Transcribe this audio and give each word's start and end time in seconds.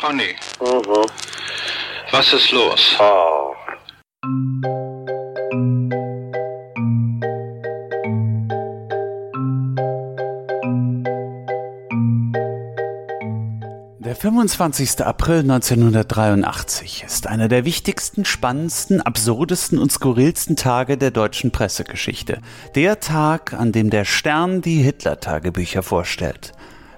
Conny. 0.00 0.36
Mhm. 0.60 1.06
Was 2.12 2.32
ist 2.32 2.52
los? 2.52 2.96
Oh. 3.00 3.54
Der 13.98 14.14
25. 14.14 15.04
April 15.04 15.40
1983 15.40 17.04
ist 17.04 17.26
einer 17.26 17.48
der 17.48 17.64
wichtigsten, 17.64 18.24
spannendsten, 18.24 19.02
absurdesten 19.02 19.78
und 19.78 19.90
skurrilsten 19.90 20.54
Tage 20.54 20.96
der 20.96 21.10
deutschen 21.10 21.50
Pressegeschichte. 21.50 22.38
Der 22.76 23.00
Tag, 23.00 23.52
an 23.52 23.72
dem 23.72 23.90
der 23.90 24.04
Stern 24.04 24.62
die 24.62 24.80
Hitler-Tagebücher 24.80 25.82
vorstellt. 25.82 26.52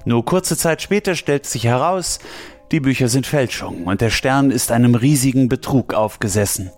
Nur 0.05 0.25
kurze 0.25 0.57
Zeit 0.57 0.83
später 0.83 1.15
stellt 1.15 1.47
sich 1.47 1.65
heraus, 1.65 2.21
die 2.71 2.81
Bücher 2.81 3.09
sind 3.09 3.27
Fälschung 3.27 3.85
und 3.85 4.01
der 4.01 4.11
Stern 4.11 4.51
ist 4.51 4.71
einem 4.71 4.95
riesigen 4.95 5.49
Betrug 5.49 5.95
aufgesessen. 5.95 6.71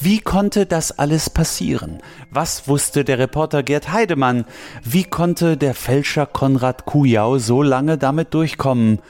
Wie 0.00 0.20
konnte 0.20 0.66
das 0.66 0.98
alles 0.98 1.30
passieren? 1.30 1.98
Was 2.30 2.68
wusste 2.68 3.04
der 3.04 3.18
Reporter 3.18 3.62
Gerd 3.62 3.92
Heidemann? 3.92 4.44
Wie 4.82 5.04
konnte 5.04 5.56
der 5.56 5.74
Fälscher 5.74 6.26
Konrad 6.26 6.86
Kujau 6.86 7.38
so 7.38 7.62
lange 7.62 7.96
damit 7.98 8.34
durchkommen? 8.34 9.00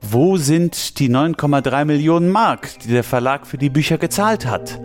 Wo 0.00 0.36
sind 0.36 0.98
die 0.98 1.10
9,3 1.10 1.84
Millionen 1.84 2.30
Mark, 2.30 2.78
die 2.80 2.88
der 2.88 3.04
Verlag 3.04 3.46
für 3.46 3.58
die 3.58 3.70
Bücher 3.70 3.98
gezahlt 3.98 4.46
hat? 4.46 4.78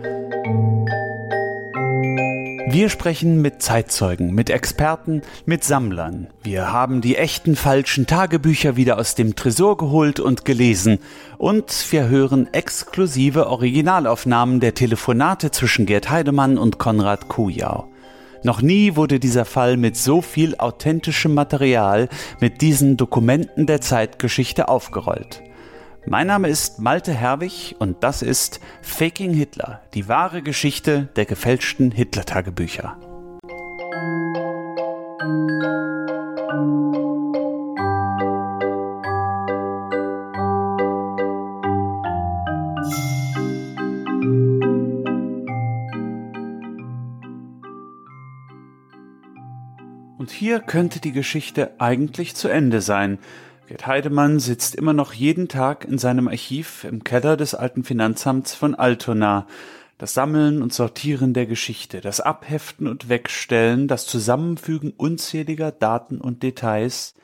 Wir 2.74 2.88
sprechen 2.88 3.40
mit 3.40 3.62
Zeitzeugen, 3.62 4.34
mit 4.34 4.50
Experten, 4.50 5.22
mit 5.46 5.62
Sammlern. 5.62 6.26
Wir 6.42 6.72
haben 6.72 7.02
die 7.02 7.14
echten 7.14 7.54
falschen 7.54 8.08
Tagebücher 8.08 8.74
wieder 8.74 8.98
aus 8.98 9.14
dem 9.14 9.36
Tresor 9.36 9.76
geholt 9.76 10.18
und 10.18 10.44
gelesen. 10.44 10.98
Und 11.38 11.72
wir 11.92 12.08
hören 12.08 12.52
exklusive 12.52 13.46
Originalaufnahmen 13.46 14.58
der 14.58 14.74
Telefonate 14.74 15.52
zwischen 15.52 15.86
Gerd 15.86 16.10
Heidemann 16.10 16.58
und 16.58 16.80
Konrad 16.80 17.28
Kujau. 17.28 17.86
Noch 18.42 18.60
nie 18.60 18.96
wurde 18.96 19.20
dieser 19.20 19.44
Fall 19.44 19.76
mit 19.76 19.96
so 19.96 20.20
viel 20.20 20.56
authentischem 20.56 21.32
Material, 21.32 22.08
mit 22.40 22.60
diesen 22.60 22.96
Dokumenten 22.96 23.68
der 23.68 23.82
Zeitgeschichte 23.82 24.66
aufgerollt. 24.66 25.44
Mein 26.06 26.26
Name 26.26 26.48
ist 26.48 26.80
Malte 26.80 27.14
Herwig 27.14 27.76
und 27.78 28.04
das 28.04 28.20
ist 28.20 28.60
Faking 28.82 29.32
Hitler, 29.32 29.80
die 29.94 30.06
wahre 30.06 30.42
Geschichte 30.42 31.08
der 31.16 31.24
gefälschten 31.24 31.92
Hitler-Tagebücher. 31.92 32.98
Und 50.18 50.30
hier 50.30 50.60
könnte 50.60 51.00
die 51.00 51.12
Geschichte 51.12 51.72
eigentlich 51.78 52.34
zu 52.34 52.48
Ende 52.48 52.82
sein, 52.82 53.18
Gerd 53.66 53.86
Heidemann 53.86 54.40
sitzt 54.40 54.74
immer 54.74 54.92
noch 54.92 55.14
jeden 55.14 55.48
Tag 55.48 55.86
in 55.86 55.96
seinem 55.96 56.28
Archiv 56.28 56.84
im 56.84 57.02
Keller 57.02 57.38
des 57.38 57.54
alten 57.54 57.82
Finanzamts 57.82 58.54
von 58.54 58.74
Altona. 58.74 59.46
Das 59.96 60.12
Sammeln 60.12 60.60
und 60.60 60.74
Sortieren 60.74 61.32
der 61.32 61.46
Geschichte, 61.46 62.02
das 62.02 62.20
Abheften 62.20 62.86
und 62.86 63.08
Wegstellen, 63.08 63.88
das 63.88 64.06
Zusammenfügen 64.06 64.92
unzähliger 64.94 65.72
Daten 65.72 66.20
und 66.20 66.42
Details, 66.42 67.14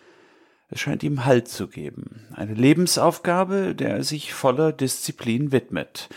es 0.70 0.80
scheint 0.80 1.02
ihm 1.02 1.26
Halt 1.26 1.48
zu 1.48 1.66
geben. 1.66 2.26
Eine 2.34 2.54
Lebensaufgabe, 2.54 3.74
der 3.74 3.96
er 3.96 4.04
sich 4.04 4.32
voller 4.32 4.72
Disziplin 4.72 5.52
widmet. 5.52 6.08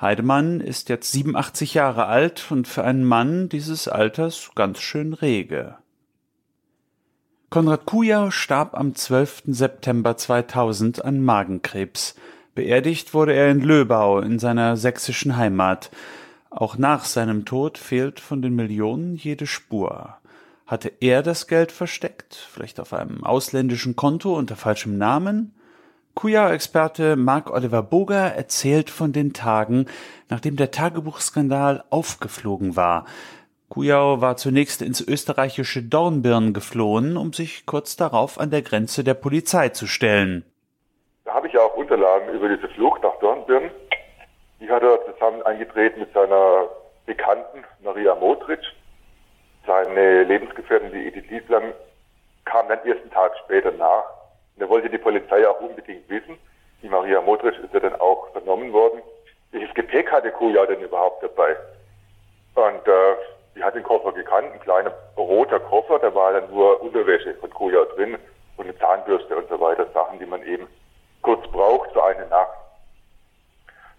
Heidemann 0.00 0.60
ist 0.60 0.88
jetzt 0.88 1.12
87 1.12 1.74
Jahre 1.74 2.06
alt 2.06 2.46
und 2.50 2.68
für 2.68 2.84
einen 2.84 3.04
Mann 3.04 3.48
dieses 3.48 3.88
Alters 3.88 4.50
ganz 4.54 4.80
schön 4.80 5.12
rege. 5.12 5.76
Konrad 7.56 7.86
Kujau 7.86 8.30
starb 8.30 8.74
am 8.74 8.94
12. 8.94 9.44
September 9.46 10.14
2000 10.18 11.02
an 11.02 11.24
Magenkrebs. 11.24 12.14
Beerdigt 12.54 13.14
wurde 13.14 13.32
er 13.32 13.50
in 13.50 13.62
Löbau 13.62 14.18
in 14.18 14.38
seiner 14.38 14.76
sächsischen 14.76 15.38
Heimat. 15.38 15.90
Auch 16.50 16.76
nach 16.76 17.06
seinem 17.06 17.46
Tod 17.46 17.78
fehlt 17.78 18.20
von 18.20 18.42
den 18.42 18.54
Millionen 18.54 19.16
jede 19.16 19.46
Spur. 19.46 20.18
Hatte 20.66 20.92
er 21.00 21.22
das 21.22 21.46
Geld 21.46 21.72
versteckt, 21.72 22.34
vielleicht 22.34 22.78
auf 22.78 22.92
einem 22.92 23.24
ausländischen 23.24 23.96
Konto 23.96 24.36
unter 24.36 24.54
falschem 24.54 24.98
Namen? 24.98 25.54
Kujau-Experte 26.14 27.16
Mark 27.16 27.50
Oliver 27.50 27.82
Boger 27.82 28.34
erzählt 28.34 28.90
von 28.90 29.14
den 29.14 29.32
Tagen, 29.32 29.86
nachdem 30.28 30.56
der 30.56 30.72
Tagebuchskandal 30.72 31.84
aufgeflogen 31.88 32.76
war. 32.76 33.06
Kujau 33.68 34.20
war 34.20 34.36
zunächst 34.36 34.80
ins 34.80 35.00
österreichische 35.06 35.82
Dornbirn 35.82 36.52
geflohen, 36.52 37.16
um 37.16 37.32
sich 37.32 37.66
kurz 37.66 37.96
darauf 37.96 38.38
an 38.38 38.50
der 38.50 38.62
Grenze 38.62 39.02
der 39.02 39.14
Polizei 39.14 39.70
zu 39.70 39.86
stellen. 39.86 40.44
Da 41.24 41.34
habe 41.34 41.48
ich 41.48 41.52
ja 41.52 41.60
auch 41.60 41.74
Unterlagen 41.76 42.32
über 42.32 42.48
diese 42.48 42.68
Flucht 42.68 43.02
nach 43.02 43.18
Dornbirn. 43.18 43.70
Die 44.60 44.70
hat 44.70 44.82
er 44.82 45.00
zusammen 45.12 45.42
eingetreten 45.42 46.00
mit 46.00 46.12
seiner 46.12 46.68
Bekannten 47.06 47.64
Maria 47.82 48.14
Modric. 48.14 48.60
Seine 49.66 50.22
Lebensgefährtin, 50.22 50.92
die 50.92 51.08
Edith 51.08 51.28
Lieblang, 51.28 51.72
kam 52.44 52.68
dann 52.68 52.78
ersten 52.86 53.10
Tag 53.10 53.32
später 53.44 53.72
nach. 53.72 54.04
Und 54.54 54.62
er 54.62 54.68
wollte 54.68 54.88
die 54.88 54.98
Polizei 54.98 55.46
auch 55.46 55.60
unbedingt 55.60 56.08
wissen. 56.08 56.38
Die 56.82 56.88
Maria 56.88 57.20
Modric 57.20 57.58
ist 57.58 57.74
ja 57.74 57.80
dann 57.80 58.00
auch 58.00 58.30
vernommen 58.30 58.72
worden. 58.72 59.02
Welches 59.50 59.74
Gepäck 59.74 60.10
hatte 60.12 60.30
Kujau 60.30 60.66
denn 60.66 60.80
überhaupt 60.80 61.22
dabei? 61.22 61.56
Und 62.54 62.86
äh, 62.86 63.16
die 63.56 63.64
hat 63.64 63.74
den 63.74 63.82
Koffer 63.82 64.12
gekannt, 64.12 64.52
ein 64.52 64.60
kleiner 64.60 64.92
roter 65.16 65.58
Koffer, 65.58 65.98
da 65.98 66.14
war 66.14 66.34
dann 66.34 66.50
nur 66.50 66.80
Unterwäsche 66.82 67.34
von 67.36 67.50
Koja 67.50 67.84
drin 67.96 68.18
und 68.58 68.66
eine 68.66 68.78
Zahnbürste 68.78 69.34
und 69.34 69.48
so 69.48 69.58
weiter, 69.58 69.86
Sachen, 69.94 70.18
die 70.18 70.26
man 70.26 70.42
eben 70.42 70.68
kurz 71.22 71.46
braucht 71.50 71.90
für 71.92 72.04
eine 72.04 72.26
Nacht. 72.26 72.56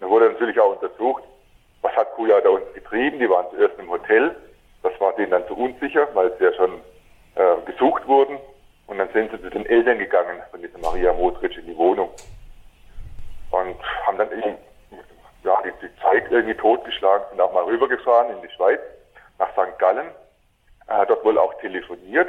Da 0.00 0.08
wurde 0.08 0.30
natürlich 0.30 0.58
auch 0.60 0.80
untersucht, 0.80 1.24
was 1.82 1.92
hat 1.96 2.12
Kuya 2.14 2.40
da 2.40 2.50
uns 2.50 2.72
getrieben. 2.72 3.18
Die 3.18 3.28
waren 3.28 3.46
zuerst 3.50 3.78
im 3.78 3.90
Hotel, 3.90 4.34
das 4.82 4.92
war 5.00 5.12
denen 5.14 5.32
dann 5.32 5.46
zu 5.48 5.54
unsicher, 5.54 6.08
weil 6.14 6.32
sie 6.38 6.44
ja 6.44 6.52
schon 6.52 6.80
äh, 7.34 7.56
gesucht 7.66 8.06
wurden. 8.06 8.38
Und 8.86 8.98
dann 8.98 9.08
sind 9.12 9.30
sie 9.32 9.42
zu 9.42 9.50
den 9.50 9.66
Eltern 9.66 9.98
gegangen 9.98 10.40
von 10.50 10.62
dieser 10.62 10.78
Maria 10.78 11.12
Modric 11.12 11.56
in 11.58 11.66
die 11.66 11.76
Wohnung. 11.76 12.10
Und 13.50 13.76
haben 14.06 14.18
dann 14.18 14.30
eben 14.30 14.56
ja, 15.42 15.60
die, 15.62 15.72
die 15.82 16.00
Zeit 16.00 16.30
irgendwie 16.30 16.54
totgeschlagen, 16.54 17.26
sind 17.30 17.40
auch 17.40 17.52
mal 17.52 17.64
rübergefahren 17.64 18.36
in 18.36 18.42
die 18.42 18.54
Schweiz 18.54 18.80
nach 19.38 19.50
St. 19.52 19.78
Gallen. 19.78 20.08
Er 20.86 20.98
hat 20.98 21.10
dort 21.10 21.24
wohl 21.24 21.38
auch 21.38 21.54
telefoniert. 21.60 22.28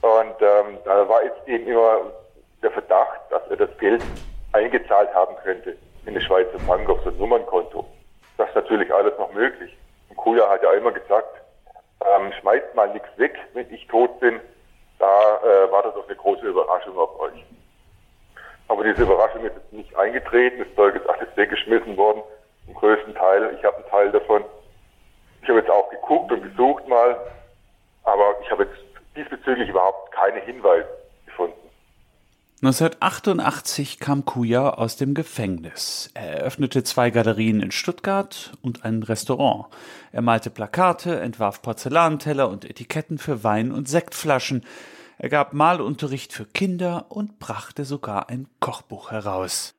Und 0.00 0.36
ähm, 0.40 0.78
da 0.84 1.08
war 1.08 1.24
jetzt 1.24 1.46
eben 1.46 1.66
immer 1.66 2.12
der 2.62 2.70
Verdacht, 2.70 3.20
dass 3.30 3.42
er 3.50 3.56
das 3.56 3.76
Geld 3.78 4.02
eingezahlt 4.52 5.12
haben 5.14 5.36
könnte 5.42 5.76
in 6.06 6.14
die 6.14 6.20
Schweizer 6.20 6.58
Bank 6.66 6.88
auf 6.88 7.00
so 7.02 7.10
ein 7.10 7.18
Nummernkonto. 7.18 7.84
Das 8.36 8.48
ist 8.48 8.54
natürlich 8.54 8.92
alles 8.92 9.16
noch 9.18 9.32
möglich. 9.32 9.76
Und 10.08 10.16
Kuja 10.16 10.48
hat 10.48 10.62
ja 10.62 10.72
immer 10.72 10.92
gesagt, 10.92 11.28
ähm, 12.00 12.32
schmeißt 12.40 12.74
mal 12.74 12.92
nichts 12.92 13.08
weg, 13.16 13.36
wenn 13.52 13.72
ich 13.72 13.86
tot 13.88 14.18
bin. 14.20 14.40
Da 14.98 15.06
äh, 15.06 15.70
war 15.70 15.82
das 15.82 15.94
doch 15.94 16.06
eine 16.06 16.16
große 16.16 16.46
Überraschung 16.46 16.96
auf 16.96 17.18
euch. 17.20 17.44
Aber 18.68 18.84
diese 18.84 19.02
Überraschung 19.02 19.44
ist 19.44 19.54
jetzt 19.54 19.72
nicht 19.72 19.96
eingetreten. 19.96 20.60
Das 20.60 20.74
Zeug 20.76 20.94
ist 20.94 21.08
alles 21.08 21.28
weggeschmissen 21.36 21.96
worden. 21.96 22.22
Im 22.66 22.74
größten 22.74 23.14
Teil. 23.14 23.54
Ich 23.58 23.64
habe 23.64 23.76
einen 23.76 23.88
Teil 23.88 24.12
davon. 24.12 24.44
Ich 25.48 25.50
habe 25.50 25.60
jetzt 25.60 25.70
auch 25.70 25.88
geguckt 25.88 26.30
und 26.30 26.42
gesucht 26.42 26.86
mal, 26.88 27.16
aber 28.04 28.34
ich 28.42 28.50
habe 28.50 28.64
jetzt 28.64 28.76
diesbezüglich 29.16 29.70
überhaupt 29.70 30.12
keine 30.12 30.40
Hinweise 30.40 30.86
gefunden. 31.24 31.56
1988 32.62 33.98
kam 33.98 34.26
Kuja 34.26 34.74
aus 34.74 34.96
dem 34.96 35.14
Gefängnis. 35.14 36.10
Er 36.12 36.40
eröffnete 36.40 36.84
zwei 36.84 37.08
Galerien 37.08 37.62
in 37.62 37.70
Stuttgart 37.70 38.52
und 38.60 38.84
ein 38.84 39.02
Restaurant. 39.02 39.68
Er 40.12 40.20
malte 40.20 40.50
Plakate, 40.50 41.18
entwarf 41.18 41.62
Porzellanteller 41.62 42.50
und 42.50 42.66
Etiketten 42.66 43.16
für 43.16 43.42
Wein- 43.42 43.72
und 43.72 43.88
Sektflaschen. 43.88 44.66
Er 45.16 45.30
gab 45.30 45.54
Malunterricht 45.54 46.34
für 46.34 46.44
Kinder 46.44 47.06
und 47.08 47.38
brachte 47.38 47.86
sogar 47.86 48.28
ein 48.28 48.48
Kochbuch 48.60 49.12
heraus. 49.12 49.77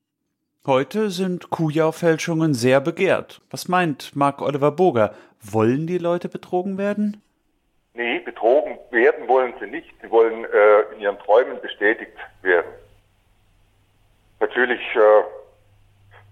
Heute 0.67 1.09
sind 1.09 1.49
Kujau-Fälschungen 1.49 2.53
sehr 2.53 2.81
begehrt. 2.81 3.39
Was 3.49 3.69
meint 3.69 4.13
Mark 4.13 4.41
Oliver 4.41 4.71
Boger? 4.71 5.15
Wollen 5.41 5.87
die 5.87 5.97
Leute 5.97 6.27
betrogen 6.27 6.77
werden? 6.77 7.23
Nee, 7.93 8.19
betrogen 8.19 8.77
werden 8.91 9.29
wollen 9.29 9.53
sie 9.61 9.67
nicht. 9.67 9.89
Sie 10.01 10.11
wollen 10.11 10.43
äh, 10.43 10.81
in 10.93 10.99
ihren 10.99 11.17
Träumen 11.19 11.61
bestätigt 11.61 12.11
werden. 12.41 12.69
Natürlich 14.41 14.81
äh, 14.95 15.23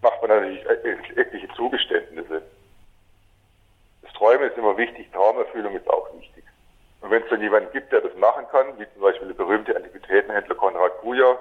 macht 0.02 0.22
man 0.22 0.30
natürlich 0.30 0.66
e-, 0.66 1.20
etliche 1.22 1.48
Zugeständnisse. 1.56 2.42
Das 4.02 4.12
Träumen 4.12 4.50
ist 4.50 4.58
immer 4.58 4.78
wichtig, 4.78 5.10
Traumerfüllung 5.14 5.74
ist 5.74 5.90
auch 5.90 6.14
wichtig. 6.20 6.44
Und 7.00 7.12
wenn 7.12 7.24
es 7.24 7.30
dann 7.30 7.42
jemanden 7.42 7.72
gibt, 7.72 7.94
der 7.94 8.02
das 8.02 8.16
machen 8.18 8.46
kann, 8.52 8.78
wie 8.78 8.86
zum 8.92 9.04
Beispiel 9.04 9.30
der 9.30 9.36
berühmte 9.36 9.74
Antiquitätenhändler 9.74 10.56
Konrad 10.56 10.98
Kuja, 10.98 11.38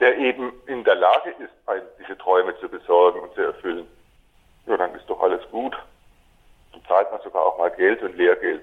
der 0.00 0.16
eben 0.18 0.52
in 0.66 0.84
der 0.84 0.94
Lage 0.94 1.30
ist, 1.30 1.52
diese 2.00 2.16
Träume 2.18 2.58
zu 2.60 2.68
besorgen 2.68 3.20
und 3.20 3.34
zu 3.34 3.42
erfüllen, 3.42 3.86
ja, 4.66 4.76
dann 4.76 4.94
ist 4.94 5.08
doch 5.08 5.20
alles 5.20 5.42
gut. 5.50 5.74
Dann 6.72 6.84
zahlt 6.86 7.10
man 7.10 7.20
sogar 7.22 7.44
auch 7.44 7.58
mal 7.58 7.70
Geld 7.70 8.02
und 8.02 8.16
Lehrgeld. 8.16 8.62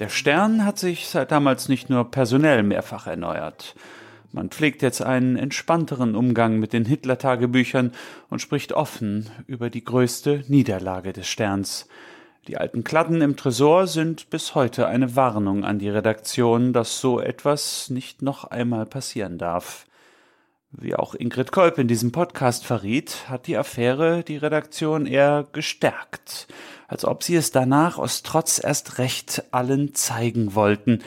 Der 0.00 0.08
Stern 0.08 0.64
hat 0.64 0.78
sich 0.78 1.08
seit 1.08 1.30
damals 1.30 1.68
nicht 1.68 1.88
nur 1.88 2.10
personell 2.10 2.64
mehrfach 2.64 3.06
erneuert. 3.06 3.76
Man 4.32 4.48
pflegt 4.48 4.80
jetzt 4.80 5.02
einen 5.02 5.36
entspannteren 5.36 6.16
Umgang 6.16 6.58
mit 6.58 6.72
den 6.72 6.86
Hitler-Tagebüchern 6.86 7.92
und 8.30 8.40
spricht 8.40 8.72
offen 8.72 9.28
über 9.46 9.68
die 9.68 9.84
größte 9.84 10.44
Niederlage 10.48 11.12
des 11.12 11.28
Sterns. 11.28 11.86
Die 12.48 12.56
alten 12.56 12.82
Kladden 12.82 13.20
im 13.20 13.36
Tresor 13.36 13.86
sind 13.86 14.30
bis 14.30 14.54
heute 14.54 14.88
eine 14.88 15.14
Warnung 15.16 15.64
an 15.64 15.78
die 15.78 15.90
Redaktion, 15.90 16.72
dass 16.72 16.98
so 16.98 17.20
etwas 17.20 17.90
nicht 17.90 18.22
noch 18.22 18.44
einmal 18.44 18.86
passieren 18.86 19.36
darf. 19.36 19.86
Wie 20.70 20.96
auch 20.96 21.14
Ingrid 21.14 21.52
Kolb 21.52 21.76
in 21.76 21.86
diesem 21.86 22.10
Podcast 22.10 22.64
verriet, 22.64 23.28
hat 23.28 23.46
die 23.46 23.58
Affäre 23.58 24.24
die 24.24 24.38
Redaktion 24.38 25.04
eher 25.04 25.46
gestärkt, 25.52 26.48
als 26.88 27.04
ob 27.04 27.22
sie 27.22 27.36
es 27.36 27.50
danach 27.50 27.98
aus 27.98 28.22
Trotz 28.22 28.58
erst 28.64 28.96
recht 28.96 29.44
allen 29.50 29.94
zeigen 29.94 30.54
wollten, 30.54 31.02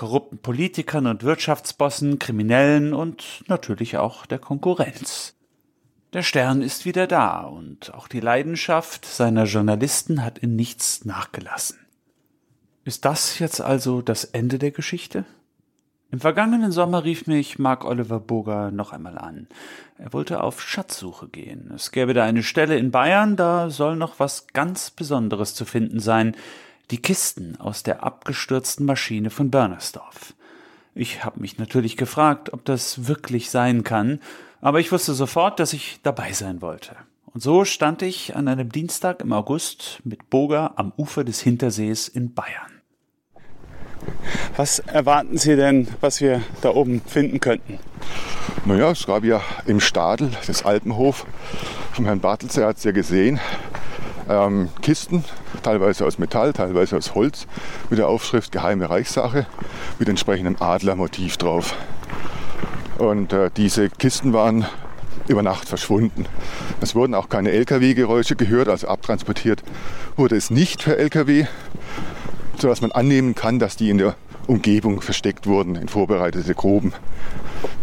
korrupten 0.00 0.38
Politikern 0.38 1.06
und 1.06 1.24
Wirtschaftsbossen, 1.24 2.18
Kriminellen 2.18 2.94
und 2.94 3.44
natürlich 3.48 3.98
auch 3.98 4.24
der 4.24 4.38
Konkurrenz. 4.38 5.34
Der 6.14 6.22
Stern 6.22 6.62
ist 6.62 6.86
wieder 6.86 7.06
da 7.06 7.42
und 7.42 7.92
auch 7.92 8.08
die 8.08 8.20
Leidenschaft 8.20 9.04
seiner 9.04 9.44
Journalisten 9.44 10.24
hat 10.24 10.38
in 10.38 10.56
nichts 10.56 11.04
nachgelassen. 11.04 11.80
Ist 12.82 13.04
das 13.04 13.38
jetzt 13.40 13.60
also 13.60 14.00
das 14.00 14.24
Ende 14.24 14.58
der 14.58 14.70
Geschichte? 14.70 15.26
Im 16.10 16.20
vergangenen 16.20 16.72
Sommer 16.72 17.04
rief 17.04 17.26
mich 17.26 17.58
Mark 17.58 17.84
Oliver 17.84 18.20
Burger 18.20 18.70
noch 18.70 18.94
einmal 18.94 19.18
an. 19.18 19.48
Er 19.98 20.14
wollte 20.14 20.42
auf 20.42 20.62
Schatzsuche 20.62 21.28
gehen. 21.28 21.70
Es 21.74 21.92
gäbe 21.92 22.14
da 22.14 22.24
eine 22.24 22.42
Stelle 22.42 22.78
in 22.78 22.90
Bayern, 22.90 23.36
da 23.36 23.68
soll 23.68 23.96
noch 23.96 24.18
was 24.18 24.46
ganz 24.46 24.90
Besonderes 24.90 25.54
zu 25.54 25.66
finden 25.66 26.00
sein 26.00 26.34
die 26.90 27.00
Kisten 27.00 27.58
aus 27.60 27.82
der 27.82 28.02
abgestürzten 28.02 28.84
Maschine 28.84 29.30
von 29.30 29.50
Börnersdorf. 29.50 30.34
Ich 30.94 31.24
habe 31.24 31.40
mich 31.40 31.58
natürlich 31.58 31.96
gefragt, 31.96 32.52
ob 32.52 32.64
das 32.64 33.06
wirklich 33.06 33.50
sein 33.50 33.84
kann, 33.84 34.20
aber 34.60 34.80
ich 34.80 34.92
wusste 34.92 35.14
sofort, 35.14 35.60
dass 35.60 35.72
ich 35.72 36.00
dabei 36.02 36.32
sein 36.32 36.60
wollte. 36.60 36.96
Und 37.32 37.42
so 37.42 37.64
stand 37.64 38.02
ich 38.02 38.34
an 38.34 38.48
einem 38.48 38.70
Dienstag 38.70 39.20
im 39.20 39.32
August 39.32 40.00
mit 40.04 40.30
Boga 40.30 40.72
am 40.74 40.92
Ufer 40.96 41.22
des 41.22 41.40
Hintersees 41.40 42.08
in 42.08 42.34
Bayern. 42.34 42.82
Was 44.56 44.80
erwarten 44.80 45.38
Sie 45.38 45.54
denn, 45.54 45.86
was 46.00 46.20
wir 46.20 46.42
da 46.60 46.70
oben 46.70 47.00
finden 47.02 47.38
könnten? 47.38 47.78
Naja, 48.64 48.90
es 48.90 49.06
gab 49.06 49.22
ja 49.24 49.40
im 49.66 49.78
Stadel 49.78 50.32
des 50.48 50.64
Alpenhof 50.64 51.24
vom 51.92 52.04
Herrn 52.04 52.20
Bartels, 52.20 52.56
er 52.56 52.66
hat 52.66 52.78
es 52.78 52.84
ja 52.84 52.92
gesehen, 52.92 53.38
ähm, 54.30 54.68
Kisten, 54.80 55.24
teilweise 55.62 56.06
aus 56.06 56.18
Metall, 56.18 56.52
teilweise 56.52 56.96
aus 56.96 57.14
Holz, 57.14 57.46
mit 57.90 57.98
der 57.98 58.08
Aufschrift 58.08 58.52
Geheime 58.52 58.88
Reichssache, 58.88 59.46
mit 59.98 60.08
entsprechendem 60.08 60.56
Adlermotiv 60.60 61.36
drauf. 61.36 61.74
Und 62.98 63.32
äh, 63.32 63.50
diese 63.56 63.90
Kisten 63.90 64.32
waren 64.32 64.66
über 65.26 65.42
Nacht 65.42 65.68
verschwunden. 65.68 66.26
Es 66.80 66.94
wurden 66.94 67.14
auch 67.14 67.28
keine 67.28 67.50
Lkw-Geräusche 67.50 68.36
gehört, 68.36 68.68
also 68.68 68.88
abtransportiert 68.88 69.62
wurde 70.16 70.36
es 70.36 70.50
nicht 70.50 70.82
für 70.82 70.96
Lkw, 70.96 71.46
sodass 72.58 72.80
man 72.80 72.92
annehmen 72.92 73.34
kann, 73.34 73.58
dass 73.58 73.76
die 73.76 73.90
in 73.90 73.98
der 73.98 74.14
Umgebung 74.46 75.00
versteckt 75.00 75.46
wurden, 75.46 75.76
in 75.76 75.88
vorbereitete 75.88 76.54
Gruben. 76.54 76.92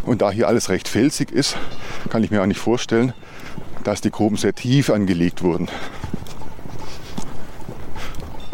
Und 0.05 0.21
da 0.21 0.31
hier 0.31 0.47
alles 0.47 0.69
recht 0.69 0.87
felsig 0.87 1.31
ist, 1.31 1.57
kann 2.09 2.23
ich 2.23 2.31
mir 2.31 2.41
auch 2.41 2.47
nicht 2.47 2.59
vorstellen, 2.59 3.13
dass 3.83 4.01
die 4.01 4.11
Gruben 4.11 4.37
sehr 4.37 4.53
tief 4.53 4.89
angelegt 4.89 5.43
wurden 5.43 5.69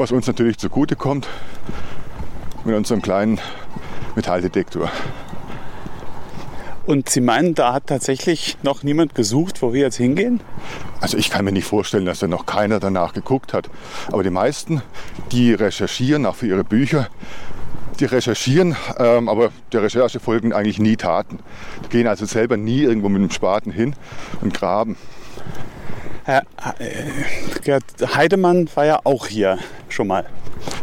was 0.03 0.11
uns 0.11 0.27
natürlich 0.27 0.57
zugute 0.57 0.97
kommt 0.97 1.29
mit 2.65 2.75
unserem 2.75 3.01
kleinen 3.01 3.39
Metalldetektor. 4.15 4.91
Und 6.85 7.07
Sie 7.07 7.21
meinen, 7.21 7.55
da 7.55 7.71
hat 7.71 7.87
tatsächlich 7.87 8.57
noch 8.63 8.83
niemand 8.83 9.15
gesucht, 9.15 9.61
wo 9.61 9.71
wir 9.71 9.79
jetzt 9.79 9.95
hingehen? 9.95 10.41
Also 10.99 11.17
ich 11.17 11.29
kann 11.29 11.45
mir 11.45 11.53
nicht 11.53 11.63
vorstellen, 11.63 12.03
dass 12.05 12.19
da 12.19 12.27
noch 12.27 12.45
keiner 12.45 12.81
danach 12.81 13.13
geguckt 13.13 13.53
hat. 13.53 13.69
Aber 14.11 14.23
die 14.23 14.29
meisten, 14.29 14.81
die 15.31 15.53
recherchieren, 15.53 16.25
auch 16.25 16.35
für 16.35 16.47
ihre 16.47 16.65
Bücher, 16.65 17.07
die 18.01 18.05
recherchieren, 18.05 18.75
ähm, 18.97 19.29
aber 19.29 19.51
der 19.71 19.83
Recherche 19.83 20.19
folgen 20.19 20.51
eigentlich 20.51 20.79
nie 20.79 20.97
Taten. 20.97 21.39
Die 21.85 21.89
gehen 21.89 22.07
also 22.07 22.25
selber 22.25 22.57
nie 22.57 22.81
irgendwo 22.81 23.07
mit 23.07 23.21
dem 23.21 23.31
Spaten 23.31 23.71
hin 23.71 23.95
und 24.41 24.53
graben. 24.53 24.97
Herr 26.25 26.43
Gerd 27.63 27.83
Heidemann 28.15 28.69
war 28.75 28.85
ja 28.85 28.99
auch 29.03 29.27
hier 29.27 29.59
schon 29.89 30.07
mal. 30.07 30.25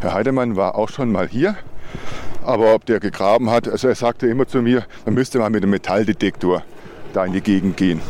Herr 0.03 0.13
Heidemann 0.13 0.57
war 0.57 0.75
auch 0.75 0.91
schon 0.91 1.11
mal 1.11 1.29
hier. 1.29 1.57
Aber 2.45 2.75
ob 2.75 2.87
der 2.87 3.01
gegraben 3.01 3.51
hat, 3.51 3.69
also 3.69 3.89
er 3.89 3.95
sagte 3.95 4.27
immer 4.27 4.47
zu 4.47 4.63
mir, 4.63 4.87
man 5.05 5.15
müsste 5.15 5.39
mal 5.39 5.51
mit 5.51 5.63
einem 5.63 5.71
Metalldetektor 5.71 6.63
da 7.13 7.25
in 7.25 7.33
die 7.33 7.41
Gegend 7.41 7.77
gehen. 7.77 8.01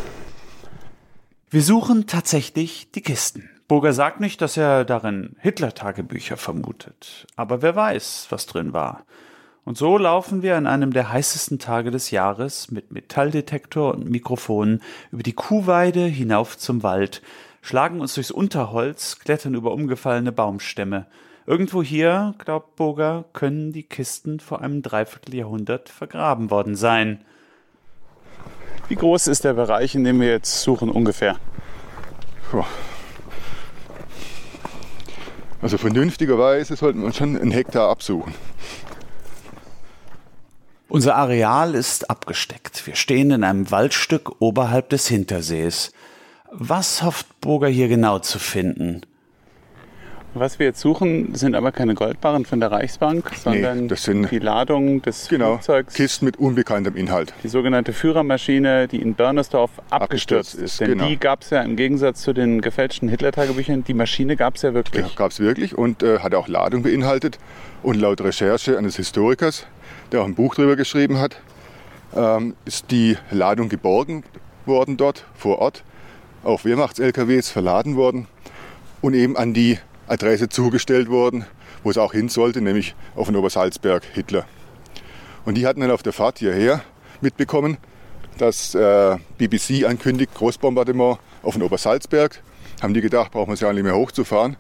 Wir 1.51 1.63
suchen 1.63 2.07
tatsächlich 2.07 2.91
die 2.93 3.01
Kisten. 3.01 3.51
Burger 3.67 3.93
sagt 3.93 4.21
nicht, 4.21 4.41
dass 4.41 4.57
er 4.57 4.85
darin 4.85 5.37
Hitler-Tagebücher 5.39 6.37
vermutet. 6.37 7.27
Aber 7.37 7.63
wer 7.63 7.77
weiß, 7.77 8.27
was 8.31 8.47
drin 8.47 8.73
war. 8.73 9.05
Und 9.65 9.77
so 9.77 9.99
laufen 9.99 10.43
wir 10.43 10.57
an 10.57 10.67
einem 10.67 10.93
der 10.93 11.13
heißesten 11.13 11.59
Tage 11.59 11.91
des 11.91 12.11
Jahres 12.11 12.71
mit 12.71 12.93
Metalldetektor 12.93 13.95
und 13.95 14.09
Mikrofon 14.09 14.81
über 15.13 15.23
die 15.23 15.35
Kuhweide 15.35 16.07
hinauf 16.07 16.57
zum 16.57 16.83
Wald, 16.83 17.23
schlagen 17.63 18.01
uns 18.01 18.15
durchs 18.15 18.31
Unterholz, 18.31 19.19
klettern 19.19 19.55
über 19.55 19.73
umgefallene 19.73 20.33
Baumstämme. 20.33 21.07
Irgendwo 21.47 21.83
hier, 21.83 22.35
glaubt 22.39 22.77
Boger, 22.77 23.25
können 23.33 23.73
die 23.73 23.83
Kisten 23.83 24.41
vor 24.41 24.63
einem 24.63 24.83
Dreivierteljahrhundert 24.83 25.89
vergraben 25.89 26.51
worden 26.51 26.75
sein. 26.77 27.25
Wie 28.89 28.95
groß 28.97 29.27
ist 29.27 29.45
der 29.45 29.55
Bereich, 29.55 29.95
in 29.95 30.05
dem 30.05 30.21
wir 30.21 30.29
jetzt 30.29 30.63
suchen 30.63 30.91
ungefähr? 30.91 31.37
Also 35.63 35.79
vernünftigerweise 35.79 36.75
sollten 36.75 37.03
wir 37.03 37.13
schon 37.13 37.37
einen 37.37 37.51
Hektar 37.51 37.89
absuchen. 37.89 38.35
Unser 40.91 41.15
Areal 41.15 41.77
ist 41.77 42.11
abgesteckt. 42.11 42.85
Wir 42.85 42.97
stehen 42.97 43.31
in 43.31 43.45
einem 43.45 43.71
Waldstück 43.71 44.43
oberhalb 44.43 44.89
des 44.89 45.07
Hintersees. 45.07 45.93
Was 46.51 47.05
hofft 47.05 47.41
Burger 47.41 47.69
hier 47.69 47.87
genau 47.87 48.19
zu 48.19 48.41
finden? 48.41 49.03
Was 50.35 50.59
wir 50.59 50.67
jetzt 50.67 50.81
suchen, 50.81 51.33
sind 51.37 51.55
aber 51.55 51.71
keine 51.71 51.95
Goldbarren 51.95 52.45
von 52.45 52.59
der 52.59 52.73
Reichsbank, 52.73 53.31
sondern 53.37 53.83
nee, 53.83 53.87
das 53.87 54.03
sind 54.03 54.33
die 54.33 54.41
Ladung 54.41 55.01
des 55.03 55.29
genau, 55.29 55.55
Flugzeugs. 55.55 55.95
Kisten 55.95 56.25
mit 56.25 56.39
unbekanntem 56.39 56.97
Inhalt. 56.97 57.35
Die 57.45 57.49
sogenannte 57.49 57.93
Führermaschine, 57.93 58.89
die 58.89 59.01
in 59.01 59.15
Börnersdorf 59.15 59.71
abgestürzt, 59.91 60.55
abgestürzt 60.55 60.55
ist. 60.55 60.81
Denn 60.81 60.99
genau. 60.99 61.07
die 61.07 61.19
gab 61.19 61.43
es 61.43 61.51
ja 61.51 61.63
im 61.63 61.77
Gegensatz 61.77 62.23
zu 62.23 62.33
den 62.33 62.61
gefälschten 62.61 63.09
Hitler-Tagebüchern, 63.09 63.85
die 63.85 63.95
Maschine 63.95 64.35
gab 64.35 64.57
es 64.57 64.63
ja 64.63 64.75
wirklich. 64.75 65.07
Ja, 65.07 65.13
gab 65.15 65.31
es 65.31 65.39
wirklich 65.39 65.79
und 65.79 66.03
äh, 66.03 66.19
hat 66.19 66.35
auch 66.35 66.49
Ladung 66.49 66.83
beinhaltet. 66.83 67.39
Und 67.85 68.01
laut 68.01 68.21
Recherche 68.21 68.77
eines 68.77 68.97
Historikers 68.97 69.67
der 70.13 70.23
auch 70.23 70.27
ein 70.27 70.35
Buch 70.35 70.55
darüber 70.55 70.77
geschrieben 70.77 71.19
hat, 71.19 71.41
ähm, 72.15 72.55
ist 72.65 72.91
die 72.91 73.17
Ladung 73.31 73.69
geborgen 73.69 74.25
worden 74.67 74.97
dort 74.97 75.25
vor 75.35 75.59
Ort, 75.59 75.85
auf 76.43 76.65
Wehrmachts-LKWs 76.65 77.51
verladen 77.51 77.97
worden 77.97 78.27
und 79.01 79.15
eben 79.15 79.37
an 79.37 79.55
die 79.55 79.79
Adresse 80.07 80.49
zugestellt 80.49 81.09
worden, 81.09 81.45
wo 81.83 81.91
es 81.91 81.99
auch 81.99 82.13
hin 82.13 82.29
sollte, 82.29 82.61
nämlich 82.61 82.95
auf 83.15 83.29
den 83.29 83.37
Obersalzberg 83.37 84.05
Hitler. 84.13 84.45
Und 85.45 85.57
die 85.57 85.67
hatten 85.67 85.81
dann 85.81 85.91
auf 85.91 86.03
der 86.03 86.13
Fahrt 86.13 86.39
hierher 86.39 86.83
mitbekommen, 87.21 87.79
dass 88.39 88.75
äh, 88.75 89.17
BBC 89.39 89.85
ankündigt, 89.87 90.35
Großbombardement 90.35 91.19
auf 91.43 91.55
den 91.55 91.63
Obersalzberg. 91.63 92.43
Haben 92.83 92.95
die 92.95 93.01
gedacht, 93.01 93.33
brauchen 93.33 93.49
wir 93.49 93.55
es 93.55 93.61
ja 93.61 93.73
nicht 93.73 93.83
mehr 93.83 93.97
hochzufahren. 93.97 94.57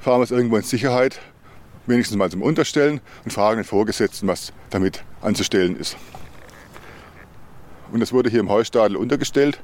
Fahren 0.00 0.20
wir 0.20 0.24
es 0.24 0.30
irgendwo 0.30 0.56
in 0.56 0.62
Sicherheit, 0.62 1.20
wenigstens 1.88 2.16
mal 2.16 2.30
zum 2.30 2.42
Unterstellen 2.42 3.00
und 3.24 3.32
fragen 3.32 3.60
den 3.60 3.64
Vorgesetzten, 3.64 4.28
was 4.28 4.52
damit 4.70 5.02
anzustellen 5.20 5.76
ist. 5.76 5.96
Und 7.90 8.00
das 8.00 8.12
wurde 8.12 8.30
hier 8.30 8.40
im 8.40 8.50
Heustadel 8.50 8.96
untergestellt, 8.96 9.60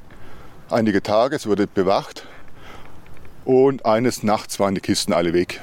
einige 0.71 1.03
Tage, 1.03 1.37
es 1.37 1.47
wurde 1.47 1.67
bewacht 1.67 2.27
und 3.45 3.85
eines 3.85 4.23
Nachts 4.23 4.59
waren 4.59 4.75
die 4.75 4.81
Kisten 4.81 5.13
alle 5.13 5.35
weg. 5.35 5.61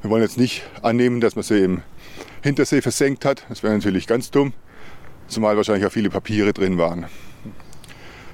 Wir 0.00 0.10
wollen 0.10 0.22
jetzt 0.22 0.38
nicht 0.38 0.62
annehmen, 0.82 1.20
dass 1.20 1.36
man 1.36 1.42
sie 1.42 1.62
im 1.62 1.82
Hintersee 2.42 2.80
versenkt 2.80 3.24
hat, 3.24 3.44
das 3.48 3.62
wäre 3.62 3.74
natürlich 3.74 4.06
ganz 4.06 4.30
dumm, 4.30 4.54
zumal 5.26 5.56
wahrscheinlich 5.56 5.86
auch 5.86 5.92
viele 5.92 6.08
Papiere 6.08 6.52
drin 6.52 6.78
waren, 6.78 7.06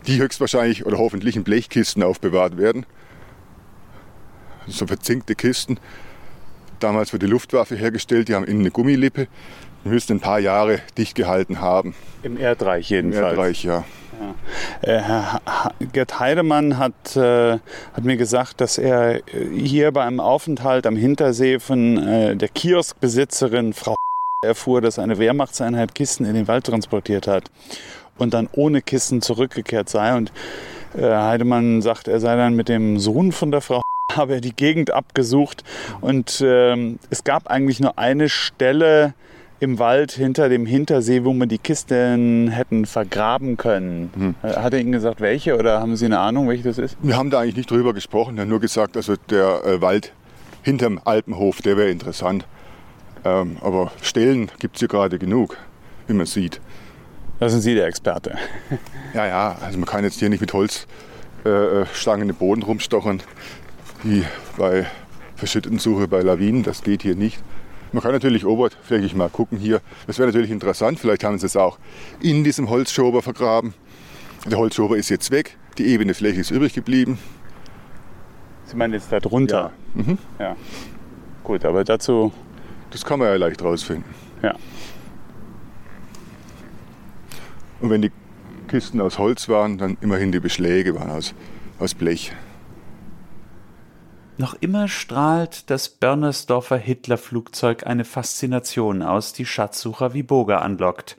die 0.07 0.21
höchstwahrscheinlich 0.21 0.87
oder 0.87 0.99
hoffentlich 0.99 1.35
in 1.35 1.43
Blechkisten 1.43 2.03
aufbewahrt 2.03 2.57
werden, 2.57 2.87
so 4.67 4.87
verzinkte 4.87 5.35
Kisten. 5.35 5.79
Damals 6.85 7.09
für 7.09 7.19
die 7.19 7.25
Luftwaffe 7.25 7.77
hergestellt, 7.77 8.29
die 8.29 8.35
haben 8.35 8.45
innen 8.45 8.61
eine 8.61 8.71
Gummilippe. 8.71 9.27
Die 9.87 9.89
müssten 9.89 10.17
ein 10.17 10.21
paar 10.21 10.39
Jahre 10.39 10.81
dicht 10.99 11.15
gehalten 11.15 11.63
haben. 11.63 11.95
Im 12.23 12.37
Erdreich 12.37 12.91
jedenfalls. 12.91 13.25
Im 13.25 13.31
Erdreich, 13.31 13.65
ja. 13.65 13.85
Ja. 14.21 14.35
Äh, 14.93 15.01
Herr 15.01 15.41
Gerd 15.95 16.21
Heidemann 16.21 16.77
hat, 16.77 17.17
äh, 17.17 17.53
hat 17.95 18.05
mir 18.05 18.19
gesagt, 18.19 18.61
dass 18.61 18.77
er 18.77 19.15
äh, 19.15 19.21
hier 19.57 19.93
bei 19.93 20.05
einem 20.05 20.21
Aufenthalt 20.21 20.87
am 20.87 20.95
Hintersee 20.95 21.59
von 21.59 21.97
äh, 21.97 22.37
der 22.37 22.49
Kioskbesitzerin 22.49 23.73
Frau 23.73 23.95
erfuhr, 24.45 24.83
dass 24.83 24.99
eine 24.99 25.17
Wehrmachtseinheit 25.17 25.95
Kisten 25.95 26.27
in 26.27 26.35
den 26.35 26.49
Wald 26.49 26.67
transportiert 26.67 27.27
hat 27.27 27.51
und 28.19 28.35
dann 28.35 28.47
ohne 28.53 28.83
Kisten 28.83 29.23
zurückgekehrt 29.23 29.89
sei. 29.89 30.15
Und 30.15 30.33
äh, 30.99 31.01
Heidemann 31.03 31.81
sagt, 31.81 32.09
er 32.09 32.21
sei 32.21 32.37
dann 32.37 32.55
mit 32.55 32.69
dem 32.69 32.99
Sohn 32.99 33.33
von 33.33 33.51
der 33.51 33.63
Frau 33.63 33.84
habe 34.17 34.41
die 34.41 34.55
Gegend 34.55 34.93
abgesucht 34.93 35.65
und 36.01 36.43
ähm, 36.45 36.99
es 37.11 37.25
gab 37.25 37.49
eigentlich 37.49 37.81
nur 37.81 37.99
eine 37.99 38.29
Stelle, 38.29 39.15
im 39.65 39.79
Wald 39.79 40.13
hinter 40.13 40.49
dem 40.49 40.67
Hintersee, 40.67 41.25
wo 41.25 41.33
man 41.33 41.49
die 41.49 41.59
Kisten 41.59 42.49
hätten 42.49 42.87
vergraben 42.87 43.57
können. 43.57 44.11
Hm. 44.15 44.35
Hat 44.43 44.75
er 44.75 44.81
Ihnen 44.81 44.93
gesagt, 44.93 45.21
welche 45.21 45.57
oder 45.57 45.81
haben 45.81 45.97
Sie 45.97 46.05
eine 46.05 46.19
Ahnung, 46.19 46.49
welche 46.49 46.65
das 46.65 46.79
ist? 46.79 46.97
Wir 47.03 47.17
haben 47.17 47.31
da 47.31 47.41
eigentlich 47.41 47.57
nicht 47.57 47.71
drüber 47.71 47.95
gesprochen. 47.95 48.37
Er 48.37 48.43
hat 48.43 48.49
nur 48.49 48.61
gesagt, 48.61 48.97
also 48.97 49.15
der 49.31 49.65
äh, 49.65 49.81
Wald 49.81 50.13
hinterm 50.63 51.01
Alpenhof, 51.05 51.63
der 51.63 51.77
wäre 51.77 51.91
interessant. 51.91 52.47
Ähm, 53.25 53.57
aber 53.63 53.91
Stellen 54.03 54.51
gibt 54.59 54.77
es 54.77 54.81
hier 54.81 54.89
gerade 54.89 55.19
genug, 55.19 55.57
wie 56.09 56.15
man 56.15 56.27
sieht. 56.27 56.61
Da 57.41 57.49
sind 57.49 57.63
Sie 57.63 57.75
der 57.75 57.87
Experte. 57.87 58.37
ja, 59.15 59.27
ja, 59.27 59.57
also 59.65 59.79
man 59.79 59.87
kann 59.87 60.05
jetzt 60.05 60.19
hier 60.19 60.29
nicht 60.29 60.41
mit 60.41 60.53
Holzstangen 60.53 60.89
äh, 61.47 62.25
äh 62.25 62.27
den 62.27 62.35
Boden 62.35 62.63
rumstochern, 62.63 63.23
wie 64.05 64.25
bei 64.57 64.87
Verschüttensuche 65.37 66.07
bei 66.09 66.21
Lawinen. 66.21 66.63
Das 66.63 66.83
geht 66.83 67.03
hier 67.03 67.17
nicht. 67.17 67.43
Man 67.93 68.03
kann 68.03 68.13
natürlich 68.13 68.45
oberflächlich 68.45 69.15
mal 69.15 69.29
gucken 69.29 69.59
hier. 69.59 69.81
Das 70.07 70.19
wäre 70.19 70.29
natürlich 70.29 70.51
interessant. 70.51 71.01
Vielleicht 71.01 71.25
haben 71.25 71.39
sie 71.39 71.47
es 71.47 71.57
auch 71.57 71.79
in 72.21 72.45
diesem 72.45 72.69
Holzschober 72.69 73.23
vergraben. 73.23 73.75
Der 74.47 74.59
Holzschober 74.59 74.97
ist 74.97 75.09
jetzt 75.09 75.31
weg. 75.31 75.57
Die 75.79 75.87
ebene 75.87 76.15
Fläche 76.15 76.41
ist 76.41 76.51
übrig 76.51 76.75
geblieben. 76.75 77.19
Sie 78.67 78.77
meinen 78.77 78.95
jetzt 78.95 79.11
da 79.11 79.21
drunter? 79.21 79.73
Ja. 79.95 80.03
Mhm. 80.03 80.19
ja. 80.39 80.57
Gut, 81.43 81.65
aber 81.65 81.85
dazu. 81.85 82.33
Das 82.91 83.05
kann 83.05 83.19
man 83.19 83.29
ja 83.29 83.37
leicht 83.37 83.63
rausfinden. 83.63 84.15
Ja. 84.43 84.55
Und 87.81 87.91
wenn 87.91 88.03
die 88.03 88.13
Kisten 88.69 89.01
aus 89.01 89.19
Holz 89.19 89.49
waren, 89.49 89.79
dann 89.79 89.97
immerhin 90.01 90.33
die 90.33 90.41
Beschläge 90.41 90.95
waren 90.95 91.11
aus, 91.11 91.35
aus 91.79 91.95
Blech. 91.95 92.33
Noch 94.37 94.55
immer 94.55 94.89
strahlt 94.89 95.71
das 95.71 95.89
Börnersdorfer 95.89 96.77
Hitlerflugzeug 96.77 97.87
eine 97.87 98.05
Faszination 98.05 99.01
aus, 99.03 99.33
die 99.33 99.47
Schatzsucher 99.47 100.13
wie 100.13 100.25
Boger 100.25 100.61
anlockt, 100.63 101.17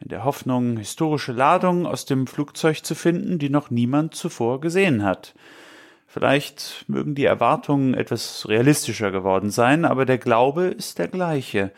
in 0.00 0.08
der 0.08 0.24
Hoffnung, 0.24 0.76
historische 0.76 1.30
Ladungen 1.30 1.86
aus 1.86 2.06
dem 2.06 2.26
Flugzeug 2.26 2.84
zu 2.84 2.96
finden, 2.96 3.38
die 3.38 3.50
noch 3.50 3.70
niemand 3.70 4.16
zuvor 4.16 4.60
gesehen 4.60 5.04
hat. 5.04 5.34
Vielleicht 6.08 6.84
mögen 6.88 7.14
die 7.14 7.24
Erwartungen 7.24 7.94
etwas 7.94 8.48
realistischer 8.48 9.12
geworden 9.12 9.50
sein, 9.50 9.84
aber 9.84 10.04
der 10.04 10.18
Glaube 10.18 10.64
ist 10.64 10.98
der 10.98 11.08
gleiche, 11.08 11.70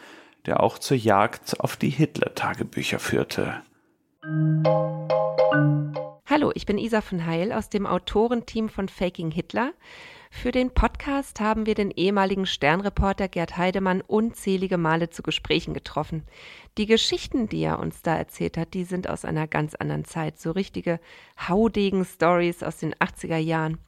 der 0.47 0.63
auch 0.63 0.79
zur 0.79 0.97
Jagd 0.97 1.61
auf 1.61 1.77
die 1.77 1.91
Hitler-Tagebücher 1.91 2.99
führte. 2.99 3.57
Hallo, 6.27 6.51
ich 6.55 6.65
bin 6.65 6.79
Isa 6.79 7.03
von 7.03 7.27
Heil 7.27 7.53
aus 7.53 7.69
dem 7.69 7.87
Autorenteam 7.87 8.71
von 8.71 8.89
Faking 8.89 9.31
Hitler. 9.31 9.73
Für 10.31 10.53
den 10.53 10.71
Podcast 10.71 11.41
haben 11.41 11.67
wir 11.67 11.75
den 11.75 11.91
ehemaligen 11.91 12.47
Sternreporter 12.47 13.29
Gerd 13.29 13.57
Heidemann 13.57 14.03
unzählige 14.03 14.77
Male 14.77 15.11
zu 15.11 15.23
Gesprächen 15.23 15.75
getroffen. 15.75 16.25
Die 16.77 16.87
Geschichten, 16.87 17.49
die 17.49 17.63
er 17.63 17.79
uns 17.79 18.03
da 18.03 18.17
erzählt 18.17 18.57
hat, 18.57 18.75
die 18.75 18.85
sind 18.85 19.09
aus 19.09 19.25
einer 19.25 19.49
ganz 19.49 19.75
anderen 19.75 20.05
Zeit, 20.05 20.39
so 20.39 20.53
richtige 20.53 21.01
Haudegen-Stories 21.49 22.63
aus 22.63 22.77
den 22.77 22.95
80er 22.95 23.39
Jahren. 23.39 23.79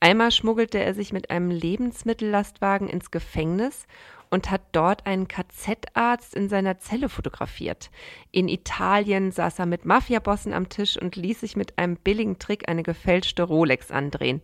Einmal 0.00 0.30
schmuggelte 0.30 0.78
er 0.78 0.94
sich 0.94 1.12
mit 1.12 1.30
einem 1.30 1.50
Lebensmittellastwagen 1.50 2.88
ins 2.88 3.10
Gefängnis 3.10 3.86
und 4.30 4.50
hat 4.50 4.62
dort 4.72 5.06
einen 5.06 5.28
KZ-Arzt 5.28 6.34
in 6.34 6.48
seiner 6.48 6.78
Zelle 6.78 7.08
fotografiert. 7.08 7.90
In 8.30 8.48
Italien 8.48 9.32
saß 9.32 9.58
er 9.58 9.66
mit 9.66 9.84
Mafiabossen 9.84 10.52
am 10.52 10.68
Tisch 10.68 10.96
und 10.96 11.16
ließ 11.16 11.40
sich 11.40 11.56
mit 11.56 11.78
einem 11.78 11.96
billigen 11.96 12.38
Trick 12.38 12.68
eine 12.68 12.82
gefälschte 12.82 13.42
Rolex 13.42 13.90
andrehen. 13.90 14.40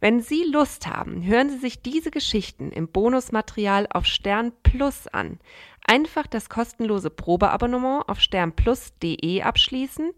Wenn 0.00 0.20
Sie 0.20 0.44
Lust 0.44 0.86
haben, 0.86 1.24
hören 1.24 1.48
Sie 1.48 1.58
sich 1.58 1.82
diese 1.82 2.10
Geschichten 2.10 2.70
im 2.70 2.88
Bonusmaterial 2.88 3.86
auf 3.90 4.04
Stern 4.04 4.52
Plus 4.62 5.06
an. 5.08 5.38
Einfach 5.86 6.26
das 6.26 6.48
kostenlose 6.48 7.10
Probeabonnement 7.10 8.08
auf 8.08 8.20
sternplus.de 8.20 9.42
abschließen 9.42 10.12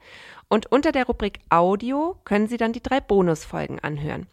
und 0.49 0.73
unter 0.73 0.93
der 0.93 1.07
Rubrik 1.07 1.41
Audio 1.51 2.17
können 2.25 2.49
Sie 2.49 2.57
dann 2.57 2.73
die 2.73 2.83
drei 2.83 3.01
Bonusfolgen 3.01 3.79
anhören. 3.79 4.27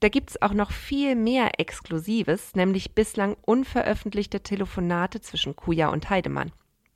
Da 0.00 0.08
gibt 0.08 0.30
es 0.30 0.42
auch 0.42 0.52
noch 0.52 0.70
viel 0.70 1.16
mehr 1.16 1.58
Exklusives, 1.58 2.54
nämlich 2.54 2.94
bislang 2.94 3.36
unveröffentlichte 3.44 4.42
Telefonate 4.42 5.20
zwischen 5.20 5.56
Kuja 5.56 5.88
und 5.88 6.08
Heidemann. 6.08 6.52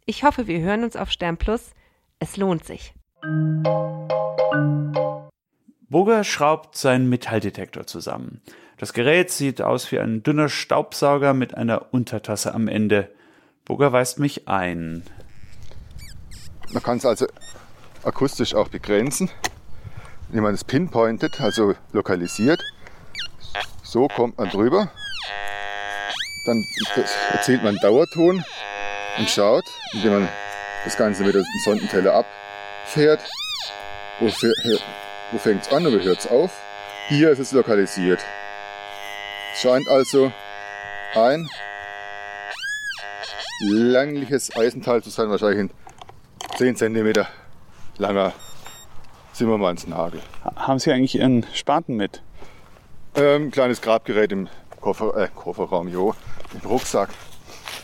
Ich 0.07 0.23
hoffe, 0.23 0.47
wir 0.47 0.61
hören 0.61 0.85
uns 0.85 0.95
auf 0.95 1.11
Stern 1.11 1.37
Plus. 1.37 1.73
Es 2.21 2.37
lohnt 2.37 2.65
sich. 2.65 2.95
Boger 5.93 6.25
schraubt 6.25 6.75
seinen 6.75 7.09
Metalldetektor 7.11 7.87
zusammen. 7.87 8.41
Das 8.79 8.95
Gerät 8.95 9.31
sieht 9.31 9.61
aus 9.61 9.93
wie 9.93 10.01
ein 10.01 10.23
dünner 10.23 10.49
Staubsauger 10.49 11.35
mit 11.35 11.55
einer 11.55 11.93
Untertasse 11.93 12.55
am 12.55 12.67
Ende. 12.67 13.11
Boger 13.67 13.93
weist 13.93 14.19
mich 14.19 14.49
ein. 14.49 15.05
Man 16.73 16.83
kann 16.83 16.97
es 16.97 17.05
also 17.05 17.27
akustisch 18.03 18.55
auch 18.55 18.69
begrenzen, 18.69 19.31
indem 20.29 20.45
man 20.45 20.55
es 20.55 20.65
pinpointet, 20.65 21.41
also 21.43 21.75
lokalisiert. 21.93 22.61
So 23.83 24.09
kommt 24.09 24.39
man 24.39 24.49
drüber. 24.49 24.91
Dann 26.47 26.65
erzählt 27.33 27.63
man 27.63 27.77
Dauerton 27.83 28.43
und 29.19 29.29
schaut, 29.29 29.65
indem 29.93 30.13
man 30.13 30.29
das 30.85 30.97
Ganze 30.97 31.23
mit 31.23 31.35
dem 31.35 31.45
Sondenteller 31.67 32.15
abfährt, 32.15 33.21
wo 34.21 34.29
wo 35.33 35.39
fängt 35.39 35.63
es 35.63 35.73
an 35.73 35.87
und 35.87 35.95
wo 35.95 36.05
hört 36.05 36.21
es 36.21 36.31
auf? 36.31 36.53
Hier 37.09 37.31
ist 37.31 37.39
es 37.39 37.53
lokalisiert. 37.53 38.21
Es 39.55 39.61
scheint 39.63 39.89
also 39.89 40.31
ein 41.15 41.49
längliches 43.61 44.55
Eisenteil 44.55 45.03
zu 45.03 45.11
sein, 45.11 45.31
wahrscheinlich 45.31 45.59
ein 45.61 45.71
10 46.57 46.77
cm 46.77 47.25
langer 47.97 48.33
Zimmermannsnagel. 49.33 50.21
Haben 50.57 50.79
Sie 50.79 50.93
eigentlich 50.93 51.15
Ihren 51.15 51.47
Spaten 51.55 51.97
mit? 51.97 52.23
Ähm, 53.15 53.51
kleines 53.51 53.81
Grabgerät 53.81 54.33
im 54.33 54.49
Koffer, 54.81 55.17
äh, 55.17 55.29
Kofferraum, 55.35 55.89
jo, 55.89 56.15
im 56.53 56.69
Rucksack. 56.69 57.09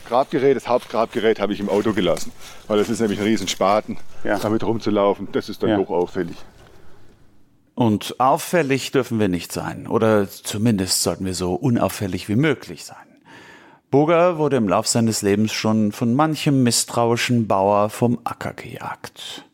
Grabgerät, 0.06 0.56
das 0.56 0.68
Hauptgrabgerät 0.68 1.38
habe 1.40 1.52
ich 1.52 1.60
im 1.60 1.68
Auto 1.68 1.92
gelassen, 1.92 2.32
weil 2.66 2.78
das 2.78 2.88
ist 2.88 3.00
nämlich 3.00 3.18
ein 3.18 3.26
riesen 3.26 3.46
Spaten, 3.46 3.98
ja. 4.24 4.38
damit 4.38 4.64
rumzulaufen. 4.64 5.28
Das 5.32 5.48
ist 5.48 5.62
dann 5.62 5.70
ja. 5.70 5.76
hoch 5.76 5.90
auffällig. 5.90 6.36
Und 7.78 8.18
auffällig 8.18 8.90
dürfen 8.90 9.20
wir 9.20 9.28
nicht 9.28 9.52
sein, 9.52 9.86
oder 9.86 10.28
zumindest 10.28 11.00
sollten 11.00 11.24
wir 11.24 11.34
so 11.34 11.54
unauffällig 11.54 12.28
wie 12.28 12.34
möglich 12.34 12.84
sein. 12.84 12.96
Boger 13.92 14.36
wurde 14.36 14.56
im 14.56 14.68
Lauf 14.68 14.88
seines 14.88 15.22
Lebens 15.22 15.52
schon 15.52 15.92
von 15.92 16.12
manchem 16.12 16.64
misstrauischen 16.64 17.46
Bauer 17.46 17.88
vom 17.88 18.18
Acker 18.24 18.52
gejagt. 18.52 19.44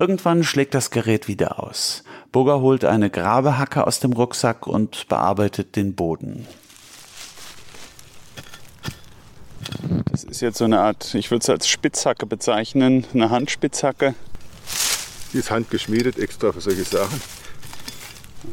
Irgendwann 0.00 0.42
schlägt 0.42 0.74
das 0.74 0.90
Gerät 0.90 1.28
wieder 1.28 1.62
aus. 1.62 2.02
Boger 2.32 2.60
holt 2.60 2.84
eine 2.84 3.08
Grabehacke 3.08 3.86
aus 3.86 4.00
dem 4.00 4.14
Rucksack 4.14 4.66
und 4.66 5.06
bearbeitet 5.06 5.76
den 5.76 5.94
Boden. 5.94 6.44
Das 10.10 10.24
ist 10.24 10.40
jetzt 10.40 10.58
so 10.58 10.64
eine 10.64 10.80
Art, 10.80 11.14
ich 11.14 11.30
würde 11.30 11.42
es 11.42 11.50
als 11.50 11.68
Spitzhacke 11.68 12.26
bezeichnen, 12.26 13.06
eine 13.14 13.30
Handspitzhacke. 13.30 14.16
Die 15.32 15.38
ist 15.38 15.50
handgeschmiedet 15.50 16.18
extra 16.18 16.52
für 16.52 16.60
solche 16.60 16.84
Sachen. 16.84 17.20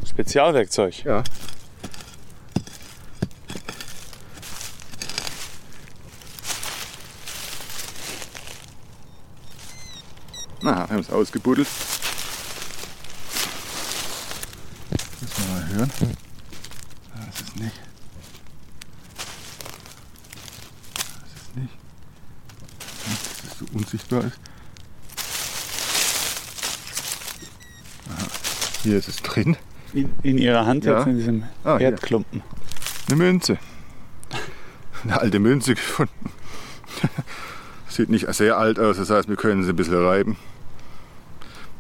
Spezialwerkzeug. 0.05 1.03
Ja. 1.05 1.23
Na, 10.61 10.71
wir 10.89 10.95
haben 10.95 10.99
es 10.99 11.09
ausgebuddelt. 11.09 11.67
Müssen 15.21 15.37
wir 15.37 15.53
mal 15.53 15.67
hören. 15.69 15.91
Das 17.15 17.41
ist 17.41 17.55
nicht. 17.55 17.79
Das 20.95 21.41
ist 21.41 21.55
nicht. 21.55 21.73
Dass 23.05 23.49
das 23.49 23.59
so 23.59 23.65
unsichtbar 23.73 24.25
ist. 24.25 24.39
Hier 28.85 28.99
ist 28.99 29.07
es 29.07 29.15
drin. 29.23 29.57
In, 29.93 30.13
in 30.21 30.37
Ihrer 30.37 30.67
Hand 30.67 30.85
Ja. 30.85 30.97
jetzt 30.99 31.07
in 31.07 31.17
diesem 31.17 31.43
Ah, 31.63 31.77
hier. 31.79 31.87
Erdklumpen. 31.87 32.43
Eine 33.07 33.15
Münze. 33.17 33.57
Eine 35.03 35.19
alte 35.19 35.39
Münze 35.39 35.73
gefunden. 35.73 36.29
Sieht 37.87 38.09
nicht 38.09 38.31
sehr 38.35 38.57
alt 38.59 38.77
aus, 38.79 38.97
das 38.97 39.09
heißt, 39.09 39.27
wir 39.27 39.37
können 39.37 39.63
sie 39.63 39.71
ein 39.71 39.75
bisschen 39.75 40.05
reiben. 40.05 40.37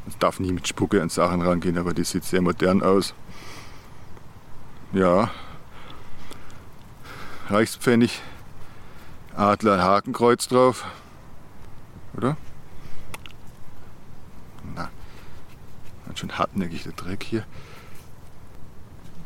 Es 0.07 0.17
darf 0.17 0.39
nie 0.39 0.51
mit 0.51 0.67
Spucke 0.67 0.99
an 0.99 1.09
Sachen 1.09 1.43
rangehen, 1.43 1.77
aber 1.77 1.93
die 1.93 2.03
sieht 2.03 2.23
sehr 2.23 2.41
modern 2.41 2.81
aus. 2.81 3.13
Ja. 4.91 5.29
Reichspfennig. 7.49 8.19
Adler, 9.35 9.83
Hakenkreuz 9.83 10.47
drauf. 10.47 10.85
Oder? 12.17 12.35
Ganz 16.15 16.19
schön 16.21 16.37
hartnäckig 16.37 16.83
der 16.83 16.93
Dreck 16.93 17.23
hier. 17.23 17.39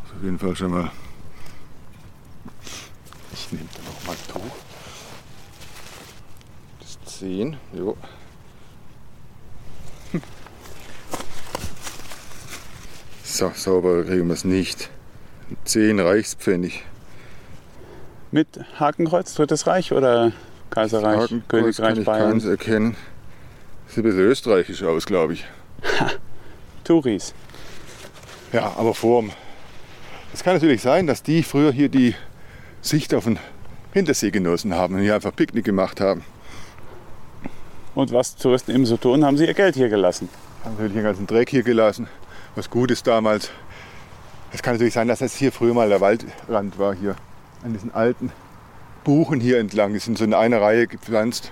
Ist 0.06 0.16
auf 0.16 0.24
jeden 0.24 0.40
Fall 0.40 0.56
schon 0.56 0.72
mal 0.72 0.90
ich 3.32 3.52
nehme 3.52 3.70
da 3.76 3.82
noch 3.84 4.08
mal 4.08 4.16
Tuch. 4.28 4.56
Das 6.80 6.98
10. 7.20 7.58
Jo. 7.74 7.96
So, 13.24 13.52
sauber 13.54 14.04
kriegen 14.04 14.28
wir 14.28 14.34
es 14.34 14.44
nicht. 14.44 14.90
10 15.64 16.00
Reichspfennig. 16.00 16.84
Mit 18.32 18.60
Hakenkreuz, 18.80 19.36
Drittes 19.36 19.68
Reich 19.68 19.94
oder 19.94 20.32
Kaiserreich, 20.72 21.22
Hakenkreuz 21.22 21.78
kann 21.78 21.94
Königreich 21.94 22.00
ich 22.00 22.06
Bayern? 22.06 22.32
keins 22.32 22.46
erkennen. 22.46 22.98
Sieht 23.88 24.00
ein 24.00 24.04
bisschen 24.04 24.20
österreichisch 24.22 24.84
aus, 24.84 25.06
glaube 25.06 25.34
ich. 25.34 25.46
Touris. 26.90 27.36
Ja, 28.52 28.74
aber 28.76 28.96
Form. 28.96 29.32
Es 30.34 30.44
kann 30.44 30.56
natürlich 30.56 30.82
sein, 30.82 31.06
dass 31.06 31.22
die 31.22 31.44
früher 31.44 31.72
hier 31.72 31.88
die 31.88 32.16
Sicht 32.82 33.14
auf 33.14 33.26
den 33.26 33.38
Hintersee 33.94 34.32
genossen 34.32 34.74
haben 34.74 34.96
und 34.96 35.02
hier 35.02 35.14
einfach 35.14 35.36
Picknick 35.36 35.66
gemacht 35.66 36.02
haben. 36.02 36.24
Und 37.94 38.12
was 38.12 38.38
Touristen 38.38 38.72
eben 38.72 38.88
so 38.88 38.98
tun, 38.98 39.24
haben 39.24 39.38
sie 39.38 39.46
ihr 39.46 39.54
Geld 39.54 39.76
hier 39.76 39.88
gelassen. 39.88 40.30
Haben 40.64 40.72
natürlich 40.72 40.94
den 40.94 41.04
ganzen 41.04 41.28
Dreck 41.28 41.52
hier 41.52 41.62
gelassen. 41.62 42.08
Was 42.56 42.72
gut 42.72 42.90
ist 42.90 43.06
damals. 43.06 43.52
Es 44.52 44.64
kann 44.64 44.74
natürlich 44.74 44.96
sein, 44.96 45.08
dass 45.08 45.20
das 45.20 45.36
hier 45.36 45.52
früher 45.52 45.76
mal 45.76 45.90
der 45.90 46.02
Waldrand 46.02 46.80
war, 46.80 46.96
hier 46.96 47.16
an 47.64 47.74
diesen 47.74 47.94
alten 47.94 48.32
Buchen 49.04 49.40
hier 49.40 49.60
entlang. 49.60 49.94
Die 49.94 50.00
sind 50.00 50.18
so 50.18 50.24
in 50.24 50.34
einer 50.34 50.60
Reihe 50.60 50.88
gepflanzt, 50.88 51.52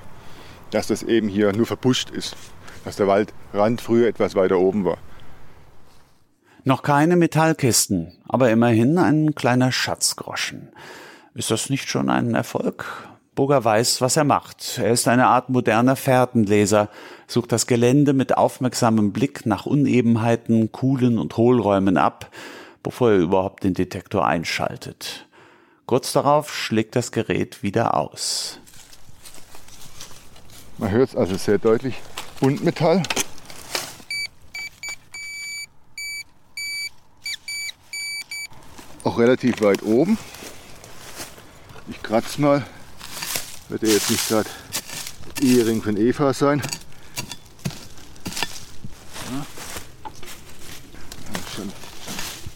dass 0.71 0.87
das 0.87 1.03
eben 1.03 1.27
hier 1.27 1.53
nur 1.53 1.67
verbuscht 1.67 2.09
ist. 2.09 2.35
Dass 2.85 2.95
der 2.95 3.05
Waldrand 3.05 3.81
früher 3.81 4.07
etwas 4.07 4.33
weiter 4.33 4.57
oben 4.57 4.83
war. 4.83 4.97
Noch 6.67 6.81
keine 6.81 7.15
Metallkisten, 7.15 8.11
aber 8.27 8.51
immerhin 8.51 8.97
ein 8.97 9.35
kleiner 9.35 9.71
Schatzgroschen. 9.71 10.67
Ist 11.33 11.49
das 11.49 11.69
nicht 11.69 11.87
schon 11.87 12.09
ein 12.09 12.35
Erfolg? 12.35 13.07
Burger 13.35 13.63
weiß, 13.63 14.01
was 14.01 14.17
er 14.17 14.25
macht. 14.25 14.77
Er 14.77 14.91
ist 14.91 15.07
eine 15.07 15.27
Art 15.27 15.47
moderner 15.47 15.95
Fährtenleser, 15.95 16.89
sucht 17.25 17.53
das 17.53 17.67
Gelände 17.67 18.11
mit 18.11 18.37
aufmerksamem 18.37 19.13
Blick 19.13 19.45
nach 19.45 19.65
Unebenheiten, 19.65 20.73
Kuhlen 20.73 21.19
und 21.19 21.37
Hohlräumen 21.37 21.95
ab, 21.95 22.29
bevor 22.83 23.11
er 23.11 23.17
überhaupt 23.19 23.63
den 23.63 23.73
Detektor 23.73 24.27
einschaltet. 24.27 25.25
Kurz 25.85 26.11
darauf 26.11 26.53
schlägt 26.53 26.97
das 26.97 27.13
Gerät 27.13 27.63
wieder 27.63 27.95
aus. 27.95 28.59
Man 30.79 30.91
hört 30.91 31.11
es 31.11 31.15
also 31.15 31.37
sehr 31.37 31.59
deutlich. 31.59 32.01
Buntmetall. 32.41 33.03
Auch 39.07 39.19
relativ 39.19 39.61
weit 39.61 39.83
oben. 39.83 40.17
Ich 41.87 42.03
kratze 42.03 42.41
mal. 42.41 42.65
Wird 43.69 43.83
ja 43.83 43.87
jetzt 43.87 44.11
nicht 44.11 44.27
gerade 44.27 44.49
Ehering 45.41 45.81
von 45.81 45.95
Eva 45.95 46.33
sein. 46.33 46.61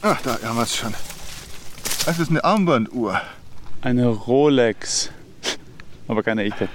Ach, 0.02 0.22
da 0.24 0.40
haben 0.44 0.58
wir 0.58 0.64
es 0.64 0.76
schon. 0.76 0.94
Das 2.06 2.20
ist 2.20 2.30
eine 2.30 2.44
Armbanduhr. 2.44 3.22
Eine 3.80 4.08
Rolex. 4.08 5.10
Aber 6.10 6.22
keine 6.22 6.44
echte. 6.44 6.68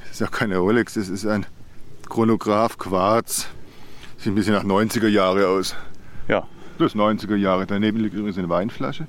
Das 0.00 0.20
ist 0.20 0.22
auch 0.26 0.32
keine 0.32 0.56
Rolex, 0.56 0.94
das 0.94 1.08
ist 1.08 1.26
ein 1.26 1.46
Chronograph 2.08 2.76
Quarz. 2.76 3.46
Sieht 4.16 4.32
ein 4.32 4.34
bisschen 4.34 4.54
nach 4.54 4.64
90er 4.64 5.06
Jahre 5.06 5.46
aus. 5.46 5.76
Ja. 6.26 6.48
Das 6.80 6.94
ist 6.94 6.98
90er 7.00 7.36
Jahre. 7.36 7.66
Daneben 7.66 7.98
liegt 8.00 8.14
übrigens 8.14 8.38
eine 8.38 8.48
Weinflasche. 8.48 9.06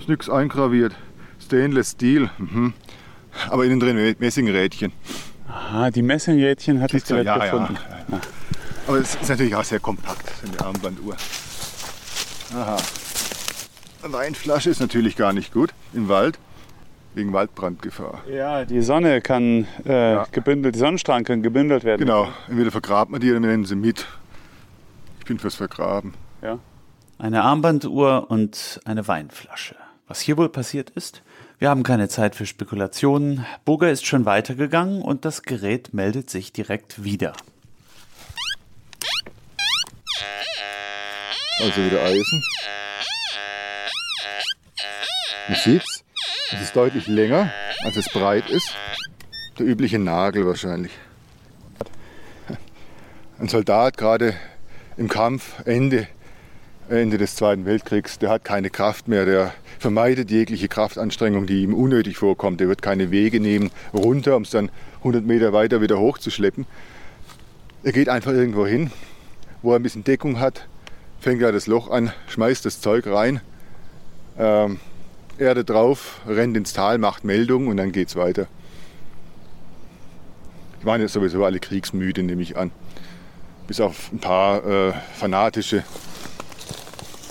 Ist 0.00 0.08
nichts 0.08 0.28
eingraviert. 0.28 0.92
Stainless 1.40 1.92
Steel. 1.92 2.28
Mhm. 2.38 2.72
Aber 3.50 3.64
innen 3.64 3.78
drin 3.78 3.94
Me- 3.96 4.16
Messingrädchen. 4.18 4.92
Aha, 5.48 5.90
die 5.92 6.02
Messingrädchen 6.02 6.80
hat 6.80 6.92
das 6.92 7.02
Siehst 7.02 7.10
du, 7.10 7.14
Gerät 7.14 7.26
ja, 7.26 7.36
ja. 7.38 7.44
gefunden. 7.52 7.76
Aber 8.88 8.98
es 8.98 9.14
ist 9.14 9.28
natürlich 9.28 9.54
auch 9.54 9.62
sehr 9.64 9.78
kompakt, 9.78 10.28
so 10.42 10.48
eine 10.50 10.60
Armbanduhr. 10.60 11.14
Aha. 12.54 12.76
Eine 14.02 14.12
Weinflasche 14.12 14.70
ist 14.70 14.80
natürlich 14.80 15.14
gar 15.16 15.32
nicht 15.32 15.52
gut 15.52 15.72
im 15.92 16.08
Wald, 16.08 16.38
wegen 17.14 17.32
Waldbrandgefahr. 17.32 18.22
Ja, 18.30 18.64
die 18.64 18.82
Sonne 18.82 19.20
kann 19.20 19.66
äh, 19.86 20.12
Ja. 20.14 20.26
gebündelt, 20.32 20.74
die 20.74 20.78
Sonnenstrahlen 20.80 21.24
können 21.24 21.42
gebündelt 21.42 21.84
werden. 21.84 22.00
Genau, 22.00 22.28
entweder 22.48 22.72
vergrabt 22.72 23.10
man 23.10 23.20
die 23.20 23.30
oder 23.30 23.40
wir 23.40 23.48
nehmen 23.50 23.64
sie 23.64 23.76
mit. 23.76 24.04
Ich 25.20 25.24
bin 25.26 25.38
fürs 25.38 25.54
Vergraben. 25.54 26.12
Ja. 26.44 26.58
Eine 27.16 27.42
Armbanduhr 27.42 28.30
und 28.30 28.78
eine 28.84 29.08
Weinflasche. 29.08 29.76
Was 30.06 30.20
hier 30.20 30.36
wohl 30.36 30.50
passiert 30.50 30.90
ist? 30.90 31.22
Wir 31.58 31.70
haben 31.70 31.82
keine 31.82 32.10
Zeit 32.10 32.34
für 32.34 32.44
Spekulationen. 32.44 33.46
Burger 33.64 33.90
ist 33.90 34.04
schon 34.04 34.26
weitergegangen 34.26 35.00
und 35.00 35.24
das 35.24 35.42
Gerät 35.42 35.94
meldet 35.94 36.28
sich 36.28 36.52
direkt 36.52 37.02
wieder. 37.02 37.32
Also 41.60 41.82
wieder 41.82 42.02
Eisen. 42.02 42.42
Man 45.48 45.58
sieht's, 45.60 46.04
es 46.52 46.60
ist 46.60 46.76
deutlich 46.76 47.06
länger, 47.06 47.50
als 47.84 47.96
es 47.96 48.10
breit 48.12 48.50
ist. 48.50 48.76
Der 49.58 49.64
übliche 49.64 49.98
Nagel 49.98 50.46
wahrscheinlich. 50.46 50.92
Ein 53.38 53.48
Soldat 53.48 53.96
gerade 53.96 54.34
im 54.98 55.08
Kampf, 55.08 55.64
Ende, 55.64 56.06
Ende 56.88 57.16
des 57.16 57.34
Zweiten 57.34 57.64
Weltkriegs, 57.64 58.18
der 58.18 58.28
hat 58.28 58.44
keine 58.44 58.68
Kraft 58.68 59.08
mehr, 59.08 59.24
der 59.24 59.54
vermeidet 59.78 60.30
jegliche 60.30 60.68
Kraftanstrengung, 60.68 61.46
die 61.46 61.62
ihm 61.62 61.72
unnötig 61.72 62.18
vorkommt. 62.18 62.60
Der 62.60 62.68
wird 62.68 62.82
keine 62.82 63.10
Wege 63.10 63.40
nehmen 63.40 63.70
runter, 63.94 64.36
um 64.36 64.42
es 64.42 64.50
dann 64.50 64.70
100 64.98 65.24
Meter 65.24 65.52
weiter 65.52 65.80
wieder 65.80 65.98
hochzuschleppen. 65.98 66.66
Er 67.82 67.92
geht 67.92 68.08
einfach 68.08 68.32
irgendwo 68.32 68.66
hin, 68.66 68.90
wo 69.62 69.72
er 69.72 69.76
ein 69.76 69.82
bisschen 69.82 70.04
Deckung 70.04 70.40
hat, 70.40 70.66
fängt 71.20 71.42
er 71.42 71.52
das 71.52 71.66
Loch 71.66 71.90
an, 71.90 72.12
schmeißt 72.28 72.64
das 72.64 72.80
Zeug 72.80 73.06
rein, 73.06 73.40
ähm, 74.38 74.78
Erde 75.38 75.64
drauf, 75.64 76.20
rennt 76.28 76.56
ins 76.56 76.74
Tal, 76.74 76.98
macht 76.98 77.24
Meldung 77.24 77.66
und 77.68 77.78
dann 77.78 77.92
geht's 77.92 78.14
weiter. 78.14 78.46
Die 80.80 80.86
waren 80.86 81.00
jetzt 81.00 81.14
sowieso 81.14 81.44
alle 81.44 81.60
kriegsmüde, 81.60 82.22
nehme 82.22 82.42
ich 82.42 82.56
an. 82.56 82.70
Bis 83.66 83.80
auf 83.80 84.12
ein 84.12 84.18
paar 84.18 84.64
äh, 84.66 84.92
fanatische. 85.14 85.82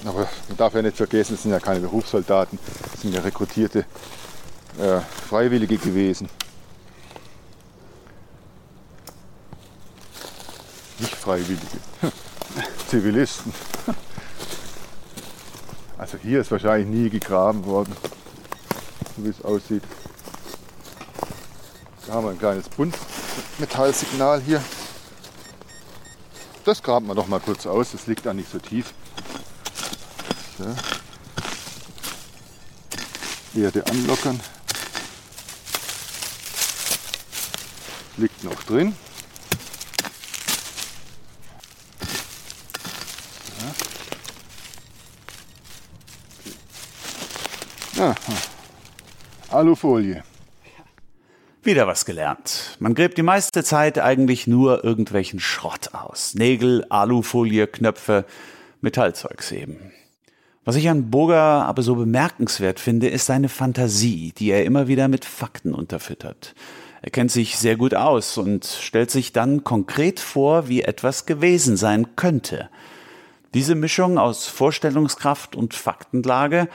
Aber 0.05 0.27
man 0.47 0.57
darf 0.57 0.73
ja 0.73 0.81
nicht 0.81 0.97
vergessen, 0.97 1.35
es 1.35 1.43
sind 1.43 1.51
ja 1.51 1.59
keine 1.59 1.79
Berufssoldaten, 1.79 2.59
es 2.93 3.01
sind 3.01 3.13
ja 3.13 3.21
rekrutierte 3.21 3.85
äh, 4.79 4.99
Freiwillige 5.29 5.77
gewesen. 5.77 6.29
Nicht 10.99 11.15
Freiwillige, 11.15 11.61
Zivilisten. 12.87 13.53
Also 15.95 16.17
hier 16.17 16.41
ist 16.41 16.51
wahrscheinlich 16.51 16.89
nie 16.89 17.09
gegraben 17.09 17.63
worden, 17.63 17.95
so 19.15 19.23
wie 19.23 19.29
es 19.29 19.41
aussieht. 19.41 19.83
Da 22.05 22.13
haben 22.13 22.25
wir 22.25 22.31
ein 22.31 22.39
kleines 22.39 22.67
Buntmetallsignal 22.67 24.41
hier. 24.41 24.61
Das 26.65 26.83
graben 26.83 27.07
wir 27.07 27.15
doch 27.15 27.27
mal 27.27 27.39
kurz 27.39 27.65
aus, 27.65 27.93
das 27.93 28.05
liegt 28.07 28.25
da 28.25 28.33
nicht 28.33 28.51
so 28.51 28.59
tief. 28.59 28.93
Erde 33.55 33.85
anlockern. 33.85 34.39
Liegt 38.17 38.43
noch 38.43 38.63
drin. 38.63 38.95
Aha. 47.97 48.15
Alufolie. 49.49 50.23
Wieder 51.61 51.87
was 51.87 52.03
gelernt. 52.03 52.75
Man 52.79 52.93
gräbt 52.93 53.17
die 53.17 53.23
meiste 53.23 53.63
Zeit 53.63 53.99
eigentlich 53.99 54.47
nur 54.47 54.83
irgendwelchen 54.83 55.39
Schrott 55.39 55.93
aus. 55.93 56.33
Nägel, 56.33 56.85
Alufolie, 56.89 57.67
Knöpfe. 57.67 58.25
Metallzeugs 58.81 59.51
eben. 59.53 59.93
Was 60.65 60.77
ich 60.77 60.89
an 60.89 61.09
Burger 61.09 61.65
aber 61.65 61.81
so 61.81 61.95
bemerkenswert 61.95 62.79
finde, 62.79 63.09
ist 63.09 63.25
seine 63.25 63.49
Fantasie, 63.49 64.33
die 64.37 64.49
er 64.49 64.63
immer 64.63 64.87
wieder 64.87 65.07
mit 65.09 65.25
Fakten 65.25 65.73
unterfüttert. 65.73 66.55
Er 67.01 67.11
kennt 67.11 67.31
sich 67.31 67.57
sehr 67.57 67.75
gut 67.75 67.93
aus 67.93 68.37
und 68.37 68.65
stellt 68.65 69.11
sich 69.11 69.33
dann 69.33 69.65
konkret 69.65 70.21
vor, 70.21 70.69
wie 70.69 70.83
etwas 70.83 71.25
gewesen 71.25 71.75
sein 71.75 72.15
könnte. 72.15 72.69
Diese 73.53 73.75
Mischung 73.75 74.17
aus 74.17 74.47
Vorstellungskraft 74.47 75.55
und 75.55 75.73
Faktenlage 75.73 76.69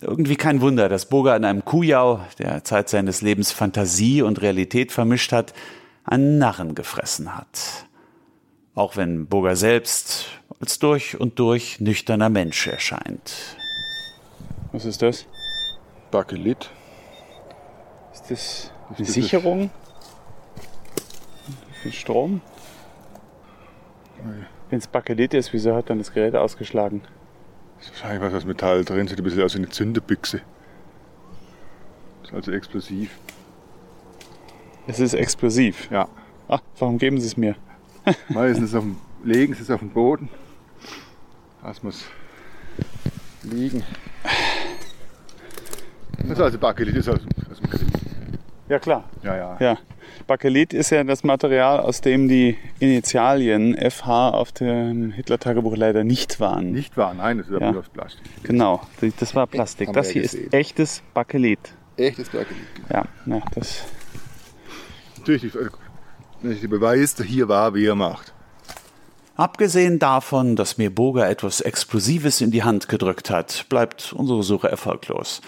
irgendwie 0.00 0.36
kein 0.36 0.62
Wunder, 0.62 0.88
dass 0.88 1.06
Burger 1.06 1.36
in 1.36 1.44
einem 1.44 1.64
Kujau, 1.64 2.20
der 2.38 2.64
Zeit 2.64 2.88
seines 2.88 3.20
Lebens 3.20 3.52
Fantasie 3.52 4.22
und 4.22 4.40
Realität 4.40 4.92
vermischt 4.92 5.32
hat, 5.32 5.52
einen 6.04 6.38
Narren 6.38 6.74
gefressen 6.74 7.36
hat. 7.36 7.86
Auch 8.74 8.96
wenn 8.96 9.26
Burger 9.26 9.56
selbst 9.56 10.39
als 10.60 10.78
durch 10.78 11.18
und 11.18 11.38
durch 11.38 11.80
nüchterner 11.80 12.28
Mensch 12.28 12.66
erscheint. 12.66 13.56
Was 14.72 14.84
ist 14.84 15.00
das? 15.02 15.26
Bakelit. 16.10 16.70
Ist 18.12 18.30
das 18.30 18.72
eine 18.96 19.06
Sicherung? 19.06 19.70
Für 21.82 21.90
Strom? 21.90 22.42
Wenn 24.68 24.78
es 24.78 24.86
Bakelit 24.86 25.32
ist, 25.32 25.52
wieso 25.54 25.74
hat 25.74 25.88
dann 25.88 25.98
das 25.98 26.12
Gerät 26.12 26.36
ausgeschlagen? 26.36 27.02
Ist 27.80 27.90
wahrscheinlich 27.92 28.20
was 28.20 28.34
aus 28.34 28.44
Metall 28.44 28.84
drin, 28.84 29.08
sieht 29.08 29.18
ein 29.18 29.24
bisschen 29.24 29.42
aus 29.42 29.54
wie 29.54 29.58
eine 29.58 29.70
Zünderbüchse. 29.70 30.42
Ist 32.22 32.34
also 32.34 32.52
explosiv. 32.52 33.18
Es 34.86 35.00
ist 35.00 35.14
explosiv. 35.14 35.90
Ja. 35.90 36.06
Ach, 36.48 36.60
warum 36.78 36.98
geben 36.98 37.18
Sie 37.18 37.26
es 37.26 37.36
mir? 37.38 37.56
Meistens 38.28 38.74
auf 38.74 38.82
dem, 38.82 38.98
legen 39.24 39.54
sie 39.54 39.62
es 39.62 39.70
auf 39.70 39.80
den 39.80 39.90
Boden. 39.90 40.28
Das 41.62 41.82
muss 41.82 42.04
liegen. 43.42 43.82
Das 46.18 46.30
ist 46.30 46.40
also 46.40 46.58
Bakelit, 46.58 46.96
das 46.96 47.06
ist 47.06 47.08
aus, 47.14 47.20
aus 47.50 47.58
dem 47.60 47.70
Krieg. 47.70 47.88
Ja, 48.68 48.78
klar. 48.78 49.04
Ja, 49.22 49.36
ja. 49.36 49.56
Ja. 49.60 49.78
Bakelit 50.26 50.72
ist 50.72 50.90
ja 50.90 51.02
das 51.02 51.24
Material, 51.24 51.80
aus 51.80 52.00
dem 52.02 52.28
die 52.28 52.56
Initialien 52.78 53.76
FH 53.76 54.30
auf 54.30 54.52
dem 54.52 55.10
Hitler-Tagebuch 55.12 55.76
leider 55.76 56.04
nicht 56.04 56.38
waren. 56.40 56.70
Nicht 56.72 56.96
wahr, 56.96 57.14
nein, 57.14 57.38
das 57.38 57.48
ist 57.48 57.54
aber 57.56 57.72
Ja. 57.72 57.78
aus 57.78 57.88
Plastik. 57.88 58.22
Genau, 58.44 58.80
das 59.18 59.34
war 59.34 59.46
Plastik. 59.46 59.88
Haben 59.88 59.94
Das 59.94 60.10
hier 60.10 60.22
ist 60.22 60.36
echtes 60.54 61.02
Bakelit. 61.14 61.58
Echtes 61.96 62.28
Bakelit. 62.28 62.66
Ja, 62.90 63.04
ja 63.26 63.40
das. 63.54 63.84
Natürlich, 65.18 65.52
der 65.52 66.68
Beweis, 66.68 67.14
der 67.14 67.26
hier 67.26 67.48
war, 67.48 67.74
wie 67.74 67.86
er 67.86 67.94
macht. 67.96 68.32
Abgesehen 69.36 69.98
davon, 69.98 70.56
dass 70.56 70.76
mir 70.76 70.94
Burger 70.94 71.28
etwas 71.28 71.60
Explosives 71.60 72.40
in 72.40 72.50
die 72.50 72.62
Hand 72.62 72.88
gedrückt 72.88 73.30
hat, 73.30 73.66
bleibt 73.68 74.12
unsere 74.12 74.42
Suche 74.42 74.68
erfolglos. 74.68 75.40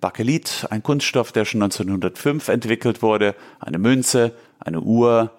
Bakelit, 0.00 0.66
ein 0.70 0.82
Kunststoff, 0.82 1.32
der 1.32 1.44
schon 1.44 1.62
1905 1.62 2.48
entwickelt 2.48 3.02
wurde, 3.02 3.34
eine 3.60 3.78
Münze, 3.78 4.32
eine 4.58 4.80
Uhr. 4.80 5.30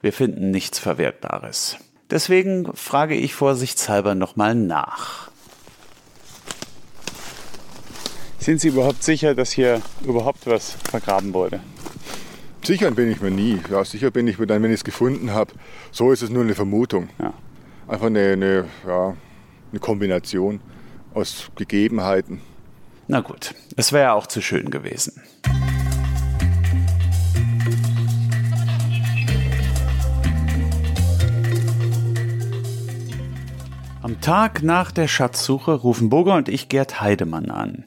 Wir 0.00 0.12
finden 0.12 0.50
nichts 0.50 0.78
Verwertbares. 0.78 1.76
Deswegen 2.10 2.72
frage 2.74 3.14
ich 3.14 3.34
vorsichtshalber 3.34 4.14
nochmal 4.14 4.54
nach. 4.54 5.30
Sind 8.38 8.60
Sie 8.60 8.68
überhaupt 8.68 9.02
sicher, 9.02 9.34
dass 9.34 9.50
hier 9.50 9.82
überhaupt 10.04 10.46
was 10.46 10.76
vergraben 10.88 11.34
wurde? 11.34 11.60
Sicher 12.66 12.90
bin 12.90 13.12
ich 13.12 13.20
mir 13.20 13.30
nie. 13.30 13.60
Ja, 13.70 13.84
sicher 13.84 14.10
bin 14.10 14.26
ich 14.26 14.40
mir 14.40 14.48
dann, 14.48 14.60
wenn 14.60 14.72
ich 14.72 14.78
es 14.78 14.84
gefunden 14.84 15.32
habe. 15.32 15.52
So 15.92 16.10
ist 16.10 16.22
es 16.22 16.30
nur 16.30 16.42
eine 16.42 16.56
Vermutung. 16.56 17.10
Ja. 17.20 17.32
Einfach 17.86 18.06
eine, 18.06 18.32
eine, 18.32 18.64
ja, 18.84 19.14
eine 19.70 19.78
Kombination 19.78 20.60
aus 21.14 21.46
Gegebenheiten. 21.54 22.40
Na 23.06 23.20
gut, 23.20 23.54
es 23.76 23.92
wäre 23.92 24.14
auch 24.14 24.26
zu 24.26 24.42
schön 24.42 24.70
gewesen. 24.70 25.22
Am 34.02 34.20
Tag 34.20 34.64
nach 34.64 34.90
der 34.90 35.06
Schatzsuche 35.06 35.72
rufen 35.72 36.08
Burger 36.08 36.34
und 36.34 36.48
ich 36.48 36.68
Gerd 36.68 37.00
Heidemann 37.00 37.52
an. 37.52 37.84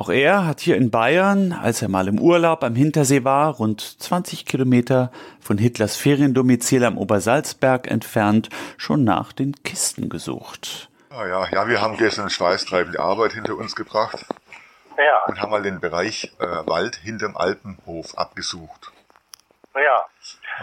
Auch 0.00 0.08
er 0.08 0.46
hat 0.46 0.60
hier 0.60 0.76
in 0.76 0.90
Bayern, 0.90 1.52
als 1.52 1.82
er 1.82 1.90
mal 1.90 2.08
im 2.08 2.18
Urlaub 2.18 2.64
am 2.64 2.74
Hintersee 2.74 3.22
war, 3.22 3.56
rund 3.56 3.82
20 3.82 4.46
Kilometer 4.46 5.12
von 5.42 5.58
Hitlers 5.58 5.98
Feriendomizil 5.98 6.86
am 6.86 6.96
Obersalzberg 6.96 7.86
entfernt, 7.86 8.48
schon 8.78 9.04
nach 9.04 9.34
den 9.34 9.54
Kisten 9.62 10.08
gesucht. 10.08 10.88
Ah 11.10 11.26
ja, 11.26 11.46
ja, 11.50 11.68
wir 11.68 11.82
haben 11.82 11.98
gestern 11.98 12.30
schweißtreibende 12.30 12.98
Arbeit 12.98 13.32
hinter 13.32 13.58
uns 13.58 13.76
gebracht 13.76 14.24
Ja, 14.96 15.24
und 15.26 15.38
haben 15.42 15.50
mal 15.50 15.60
den 15.62 15.80
Bereich 15.80 16.32
äh, 16.38 16.46
Wald 16.46 16.96
hinterm 16.96 17.36
Alpenhof 17.36 18.16
abgesucht. 18.16 18.92
ja. 19.74 20.06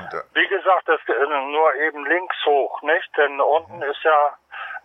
Und, 0.01 0.13
äh, 0.15 0.23
Wie 0.33 0.47
gesagt, 0.47 0.87
das 0.87 0.99
ist 0.99 1.29
nur 1.29 1.75
eben 1.75 2.03
links 2.07 2.37
hoch, 2.43 2.81
nicht? 2.81 3.09
Denn 3.17 3.39
unten 3.39 3.83
ist 3.83 4.03
ja 4.03 4.33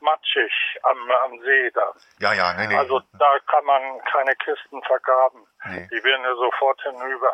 matschig 0.02 0.52
am, 0.82 0.98
am 1.24 1.40
See 1.40 1.70
da. 1.72 1.92
ja, 2.18 2.32
ja, 2.34 2.52
nee, 2.54 2.66
nee. 2.66 2.76
Also 2.76 3.00
da 3.18 3.30
kann 3.50 3.64
man 3.64 3.82
keine 4.12 4.34
Kisten 4.36 4.82
vergraben. 4.82 5.46
Nee. 5.70 5.88
Die 5.90 6.04
werden 6.04 6.22
ja 6.24 6.34
sofort 6.34 6.80
hinüber. 6.82 7.32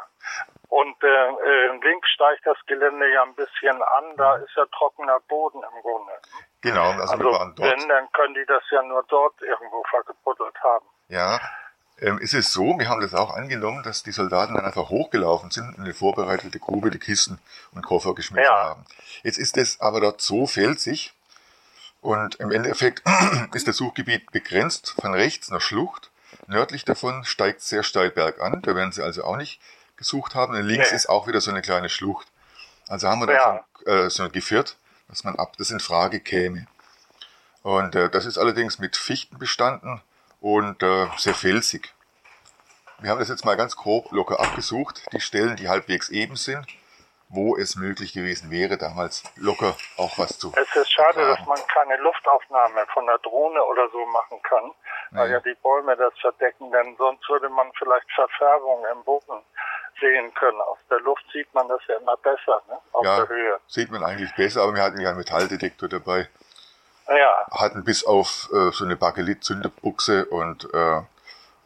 Und 0.68 1.02
äh, 1.02 1.06
äh, 1.08 1.78
links 1.82 2.08
steigt 2.10 2.46
das 2.46 2.58
Gelände 2.66 3.10
ja 3.12 3.22
ein 3.22 3.34
bisschen 3.34 3.82
an, 3.82 4.16
da 4.16 4.36
ist 4.36 4.54
ja 4.56 4.64
trockener 4.66 5.18
Boden 5.20 5.62
im 5.62 5.80
Grunde. 5.82 6.12
genau, 6.60 6.90
also, 6.90 7.18
wir 7.18 7.26
Also 7.26 7.32
waren 7.32 7.54
dort. 7.56 7.70
wenn, 7.72 7.88
dann 7.88 8.12
können 8.12 8.34
die 8.34 8.44
das 8.46 8.62
ja 8.70 8.82
nur 8.82 9.02
dort 9.08 9.40
irgendwo 9.40 9.82
vergebuddelt 9.90 10.54
haben. 10.62 10.86
Ja, 11.08 11.40
ähm, 12.00 12.20
es 12.22 12.34
ist 12.34 12.52
so, 12.52 12.78
wir 12.78 12.88
haben 12.88 13.00
das 13.00 13.14
auch 13.14 13.34
angenommen, 13.34 13.82
dass 13.82 14.02
die 14.02 14.12
Soldaten 14.12 14.54
dann 14.54 14.64
einfach 14.66 14.90
hochgelaufen 14.90 15.50
sind 15.50 15.68
und 15.68 15.78
in 15.78 15.84
eine 15.84 15.94
vorbereitete 15.94 16.60
Grube 16.60 16.90
die 16.90 16.98
Kisten 17.00 17.40
und 17.74 17.82
Koffer 17.84 18.14
geschmissen 18.14 18.44
Ja. 18.44 18.68
haben. 18.70 18.84
Jetzt 19.22 19.38
ist 19.38 19.56
es 19.56 19.80
aber 19.80 20.00
dort 20.00 20.20
so 20.20 20.46
felsig 20.46 21.14
und 22.00 22.36
im 22.36 22.50
Endeffekt 22.52 23.02
ist 23.54 23.68
das 23.68 23.76
Suchgebiet 23.76 24.30
begrenzt 24.32 24.94
von 25.00 25.14
rechts 25.14 25.50
nach 25.50 25.60
Schlucht. 25.60 26.10
Nördlich 26.46 26.84
davon 26.84 27.24
steigt 27.24 27.60
sehr 27.60 27.82
steil 27.82 28.10
bergan, 28.10 28.62
da 28.62 28.74
werden 28.74 28.92
sie 28.92 29.02
also 29.02 29.24
auch 29.24 29.36
nicht 29.36 29.60
gesucht 29.96 30.34
haben. 30.34 30.54
Und 30.54 30.62
links 30.62 30.90
Nee. 30.90 30.96
ist 30.96 31.08
auch 31.08 31.26
wieder 31.26 31.40
so 31.40 31.50
eine 31.50 31.62
kleine 31.62 31.88
Schlucht. 31.88 32.28
Also 32.88 33.08
haben 33.08 33.20
wir 33.20 33.26
da 33.26 33.32
Ja. 33.34 33.64
schon 33.84 33.92
äh, 33.92 34.10
so 34.10 34.28
geführt, 34.30 34.76
dass 35.08 35.24
man 35.24 35.36
ab 35.36 35.56
das 35.58 35.70
in 35.70 35.80
Frage 35.80 36.20
käme. 36.20 36.66
Und 37.62 37.94
äh, 37.94 38.08
das 38.08 38.24
ist 38.26 38.38
allerdings 38.38 38.78
mit 38.78 38.96
Fichten 38.96 39.38
bestanden 39.38 40.00
und 40.40 40.82
äh, 40.82 41.06
sehr 41.18 41.34
felsig. 41.34 41.92
Wir 43.00 43.10
haben 43.10 43.18
das 43.18 43.28
jetzt 43.28 43.44
mal 43.44 43.56
ganz 43.56 43.76
grob 43.76 44.10
locker 44.12 44.40
abgesucht, 44.40 45.02
die 45.12 45.20
Stellen, 45.20 45.56
die 45.56 45.68
halbwegs 45.68 46.08
eben 46.08 46.36
sind, 46.36 46.66
wo 47.30 47.56
es 47.56 47.76
möglich 47.76 48.12
gewesen 48.14 48.50
wäre, 48.50 48.78
damals 48.78 49.22
locker 49.36 49.76
auch 49.98 50.16
was 50.18 50.38
zu 50.38 50.52
Es 50.56 50.74
ist 50.76 50.90
schade, 50.90 51.14
vergraben. 51.14 51.36
dass 51.36 51.46
man 51.46 51.58
keine 51.68 51.96
Luftaufnahme 52.02 52.86
von 52.94 53.06
der 53.06 53.18
Drohne 53.18 53.62
oder 53.64 53.88
so 53.90 54.04
machen 54.06 54.40
kann, 54.42 54.72
weil 55.10 55.28
Nee. 55.28 55.34
ja 55.34 55.40
die 55.40 55.54
Bäume 55.62 55.96
das 55.96 56.12
verdecken, 56.20 56.70
denn 56.72 56.96
sonst 56.96 57.28
würde 57.28 57.48
man 57.50 57.70
vielleicht 57.78 58.10
Verfärbung 58.14 58.84
im 58.92 59.04
Boden 59.04 59.42
sehen 60.00 60.32
können. 60.34 60.60
Aus 60.62 60.78
der 60.90 61.00
Luft 61.00 61.24
sieht 61.32 61.52
man 61.54 61.68
das 61.68 61.80
ja 61.88 61.96
immer 61.96 62.16
besser, 62.16 62.62
ne? 62.68 62.78
auf 62.92 63.04
ja, 63.04 63.16
der 63.16 63.28
Höhe. 63.28 63.60
sieht 63.66 63.90
man 63.90 64.02
eigentlich 64.04 64.34
besser, 64.34 64.62
aber 64.62 64.74
wir 64.74 64.82
hatten 64.82 65.00
ja 65.00 65.08
einen 65.10 65.18
Metalldetektor 65.18 65.88
dabei, 65.88 66.28
Ja, 67.08 67.46
hatten 67.50 67.84
bis 67.84 68.04
auf 68.06 68.48
äh, 68.52 68.70
so 68.70 68.84
eine 68.84 68.96
Bakelit-Zünderbuchse 68.96 70.26
und 70.26 70.72
äh, 70.72 71.00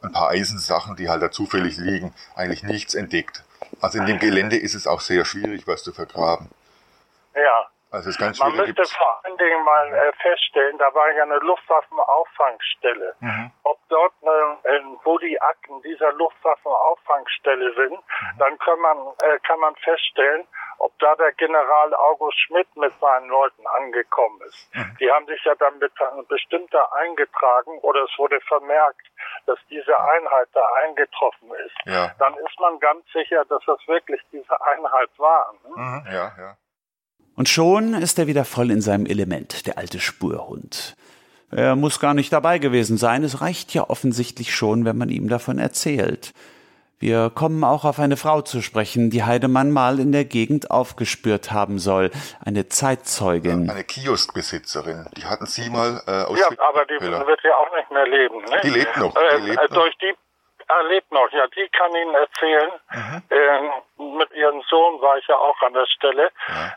ein 0.01 0.11
paar 0.11 0.29
Eisensachen, 0.29 0.95
die 0.97 1.09
halt 1.09 1.21
da 1.21 1.31
zufällig 1.31 1.77
liegen, 1.77 2.13
eigentlich 2.35 2.63
nichts 2.63 2.93
entdeckt. 2.95 3.43
Also 3.83 3.99
in 3.99 4.05
dem 4.05 4.17
Gelände 4.17 4.55
ist 4.55 4.75
es 4.75 4.87
auch 4.87 5.01
sehr 5.01 5.25
schwierig, 5.25 5.67
was 5.67 5.83
zu 5.83 5.91
vergraben. 5.91 6.49
ja. 7.35 7.72
Also 7.93 8.09
ist 8.09 8.17
ganz 8.19 8.39
Man 8.39 8.55
müsste 8.55 8.73
gibt's- 8.73 8.95
vor 8.95 9.21
allen 9.23 9.37
Dingen 9.37 9.63
mal 9.63 9.93
äh, 9.93 10.11
feststellen, 10.13 10.77
da 10.79 10.93
war 10.95 11.11
ja 11.11 11.23
eine 11.23 11.37
Luftwaffenauffangstelle. 11.37 13.15
Mhm. 13.19 13.51
Ob 13.63 13.77
dort, 13.89 14.13
äh, 14.23 14.67
äh, 14.75 14.81
wo 15.03 15.17
die 15.19 15.39
Akten 15.39 15.79
dieser 15.83 16.11
Luftwaffenauffangstelle 16.13 17.73
sind, 17.75 17.93
Mhm. 17.93 18.37
dann 18.39 18.57
kann 18.59 18.79
man, 18.79 18.97
äh, 19.23 19.39
kann 19.45 19.59
man 19.59 19.75
feststellen, 19.75 20.47
ob 20.79 20.97
da 20.99 21.15
der 21.15 21.31
General 21.33 21.93
August 21.93 22.37
Schmidt 22.39 22.67
mit 22.75 22.93
seinen 22.99 23.29
Leuten 23.29 23.65
angekommen 23.67 24.41
ist. 24.41 24.75
Mhm. 24.75 24.97
Die 24.99 25.11
haben 25.11 25.25
sich 25.27 25.43
ja 25.43 25.53
dann 25.55 25.77
mit 25.77 25.91
einem 26.01 26.25
bestimmter 26.27 26.91
eingetragen 26.93 27.77
oder 27.79 28.03
es 28.03 28.17
wurde 28.17 28.39
vermerkt, 28.41 29.05
dass 29.45 29.59
diese 29.69 29.97
Einheit 29.99 30.47
da 30.53 30.65
eingetroffen 30.83 31.51
ist. 31.65 31.75
Ja. 31.85 32.11
Dann 32.19 32.33
ist 32.37 32.59
man 32.59 32.79
ganz 32.79 33.05
sicher, 33.13 33.45
dass 33.45 33.63
das 33.65 33.79
wirklich 33.87 34.21
diese 34.31 34.59
Einheit 34.61 35.09
war. 35.17 35.53
Ne? 35.63 35.69
Mhm, 35.75 36.07
ja, 36.11 36.31
ja. 36.37 36.57
Und 37.35 37.49
schon 37.49 37.93
ist 37.93 38.19
er 38.19 38.27
wieder 38.27 38.45
voll 38.45 38.71
in 38.71 38.81
seinem 38.81 39.05
Element, 39.05 39.65
der 39.65 39.77
alte 39.77 39.99
Spurhund. 39.99 40.95
Er 41.51 41.75
muss 41.75 41.99
gar 41.99 42.13
nicht 42.13 42.33
dabei 42.33 42.57
gewesen 42.57 42.97
sein, 42.97 43.23
es 43.23 43.41
reicht 43.41 43.73
ja 43.73 43.89
offensichtlich 43.89 44.55
schon, 44.55 44.85
wenn 44.85 44.97
man 44.97 45.09
ihm 45.09 45.29
davon 45.29 45.59
erzählt. 45.59 46.33
Wir 46.99 47.29
kommen 47.35 47.65
auch 47.65 47.83
auf 47.83 47.99
eine 47.99 48.15
Frau 48.15 48.41
zu 48.41 48.61
sprechen, 48.61 49.09
die 49.09 49.23
Heidemann 49.23 49.71
mal 49.71 49.99
in 49.99 50.13
der 50.13 50.23
Gegend 50.23 50.71
aufgespürt 50.71 51.51
haben 51.51 51.77
soll. 51.77 52.11
Eine 52.39 52.69
Zeitzeugin. 52.69 53.69
Eine 53.69 53.83
Kioskbesitzerin. 53.83 55.07
Die 55.17 55.25
hatten 55.25 55.45
Sie 55.45 55.69
mal 55.69 56.01
äh, 56.07 56.23
aus 56.23 56.39
Ja, 56.39 56.47
aber 56.47 56.85
die 56.85 57.03
wird 57.03 57.41
ja 57.43 57.51
auch 57.57 57.75
nicht 57.75 57.91
mehr 57.91 58.07
leben. 58.07 58.37
Ne? 58.49 58.61
Die 58.63 58.69
lebt 58.69 58.95
noch, 58.97 59.13
Äh, 59.15 59.41
die 59.41 59.47
lebt 59.47 59.59
äh, 59.59 59.63
noch. 59.63 59.81
Durch 59.81 59.93
die 60.01 60.13
er 60.67 60.83
lebt 60.83 61.11
noch, 61.11 61.29
ja, 61.31 61.47
die 61.47 61.67
kann 61.69 61.93
Ihnen 61.95 62.15
erzählen. 62.15 62.71
Ähm, 63.29 63.71
mit 64.17 64.31
ihrem 64.33 64.61
Sohn 64.69 65.01
war 65.01 65.17
ich 65.17 65.27
ja 65.27 65.35
auch 65.35 65.59
an 65.61 65.73
der 65.73 65.85
Stelle. 65.87 66.31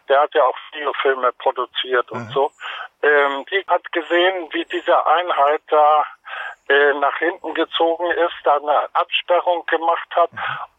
Der 0.08 0.20
hat 0.20 0.34
ja 0.34 0.44
auch 0.44 0.56
Videofilme 0.72 1.32
produziert 1.32 2.10
Mhm. 2.10 2.16
und 2.18 2.30
so. 2.30 2.50
Ähm, 3.02 3.44
die 3.50 3.64
hat 3.68 3.90
gesehen, 3.92 4.48
wie 4.52 4.64
diese 4.66 5.06
Einheit 5.06 5.62
da 5.68 6.06
äh, 6.68 6.92
nach 6.94 7.16
hinten 7.18 7.54
gezogen 7.54 8.10
ist, 8.10 8.34
da 8.44 8.56
eine 8.56 8.88
Absperrung 8.94 9.64
gemacht 9.66 10.08
hat 10.16 10.32
Mhm. 10.32 10.38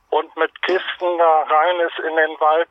und 0.10 0.36
mit 0.38 0.62
Kisten 0.64 1.18
da 1.18 1.44
rein 1.44 1.80
ist 1.82 2.00
in 2.00 2.16
den 2.16 2.40
Wald 2.40 2.70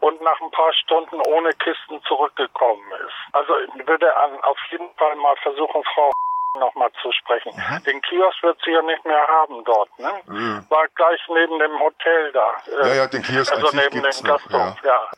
und 0.00 0.20
nach 0.22 0.40
ein 0.40 0.50
paar 0.50 0.72
Stunden 0.74 1.20
ohne 1.22 1.52
Kisten 1.54 2.02
zurückgekommen 2.04 2.90
ist. 3.06 3.14
Also 3.34 3.54
ich 3.58 3.86
würde 3.86 4.14
an, 4.16 4.40
auf 4.42 4.58
jeden 4.70 4.92
Fall 4.96 5.14
mal 5.16 5.36
versuchen, 5.36 5.82
Frau 5.94 6.10
nochmal 6.58 6.90
zu 7.02 7.10
sprechen. 7.12 7.52
Mhm. 7.54 7.84
Den 7.84 8.00
Kiosk 8.02 8.42
wird 8.42 8.58
sie 8.64 8.72
ja 8.72 8.82
nicht 8.82 9.04
mehr 9.04 9.26
haben 9.28 9.62
dort, 9.64 9.98
ne? 9.98 10.64
War 10.68 10.86
gleich 10.94 11.20
neben 11.28 11.58
dem 11.58 11.78
Hotel 11.78 12.32
da. 12.32 12.52
Äh, 12.66 12.88
Ja, 12.88 12.94
ja, 12.94 13.06
den 13.06 13.22
Kiosk 13.22 13.52
Also 13.52 13.68
neben 13.72 14.02
dem 14.02 14.02
noch, 14.02 14.22
Gasthof, 14.22 14.84
ja. 14.84 15.10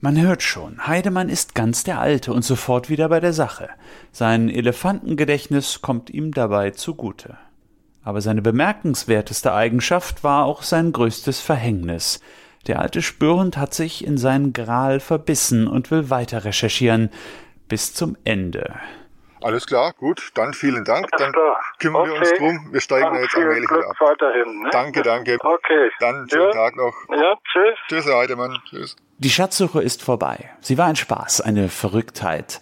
Man 0.00 0.20
hört 0.20 0.42
schon, 0.42 0.86
Heidemann 0.86 1.28
ist 1.28 1.54
ganz 1.54 1.84
der 1.84 2.00
Alte 2.00 2.32
und 2.32 2.42
sofort 2.42 2.90
wieder 2.90 3.08
bei 3.08 3.20
der 3.20 3.32
Sache. 3.32 3.70
Sein 4.10 4.48
Elefantengedächtnis 4.48 5.80
kommt 5.80 6.10
ihm 6.10 6.32
dabei 6.32 6.70
zugute. 6.70 7.38
Aber 8.04 8.20
seine 8.20 8.42
bemerkenswerteste 8.42 9.54
Eigenschaft 9.54 10.24
war 10.24 10.44
auch 10.44 10.62
sein 10.62 10.90
größtes 10.90 11.40
Verhängnis. 11.40 12.20
Der 12.66 12.80
alte 12.80 13.00
Spürhund 13.00 13.56
hat 13.56 13.74
sich 13.74 14.04
in 14.04 14.18
seinen 14.18 14.52
Gral 14.52 14.98
verbissen 14.98 15.68
und 15.68 15.92
will 15.92 16.10
weiter 16.10 16.44
recherchieren. 16.44 17.10
Bis 17.68 17.94
zum 17.94 18.16
Ende. 18.24 18.74
Alles 19.44 19.66
klar, 19.66 19.92
gut. 19.98 20.30
Dann 20.34 20.54
vielen 20.54 20.84
Dank. 20.84 21.08
Dann 21.18 21.32
klar. 21.32 21.56
kümmern 21.78 22.06
wir 22.08 22.14
uns 22.14 22.28
Okay. 22.28 22.38
drum. 22.38 22.68
Wir 22.72 22.80
steigen 22.80 23.04
Dann 23.04 23.14
da 23.14 23.20
jetzt 23.20 23.34
allmählich 23.36 23.70
wieder 23.70 23.88
ab. 23.90 23.96
weiterhin. 24.00 24.62
Ne? 24.62 24.68
Danke, 24.72 25.02
danke. 25.02 25.38
Okay. 25.40 25.90
Dann 26.00 26.28
schönen 26.30 26.44
ja. 26.46 26.50
Tag 26.52 26.76
noch. 26.76 26.94
Ja, 27.10 27.34
tschüss. 27.52 27.78
Tschüss, 27.88 28.06
Herr 28.06 28.18
Heidemann. 28.18 28.58
Tschüss. 28.68 28.96
Die 29.18 29.30
Schatzsuche 29.30 29.82
ist 29.82 30.02
vorbei. 30.02 30.50
Sie 30.60 30.78
war 30.78 30.86
ein 30.86 30.96
Spaß, 30.96 31.40
eine 31.40 31.68
Verrücktheit. 31.68 32.60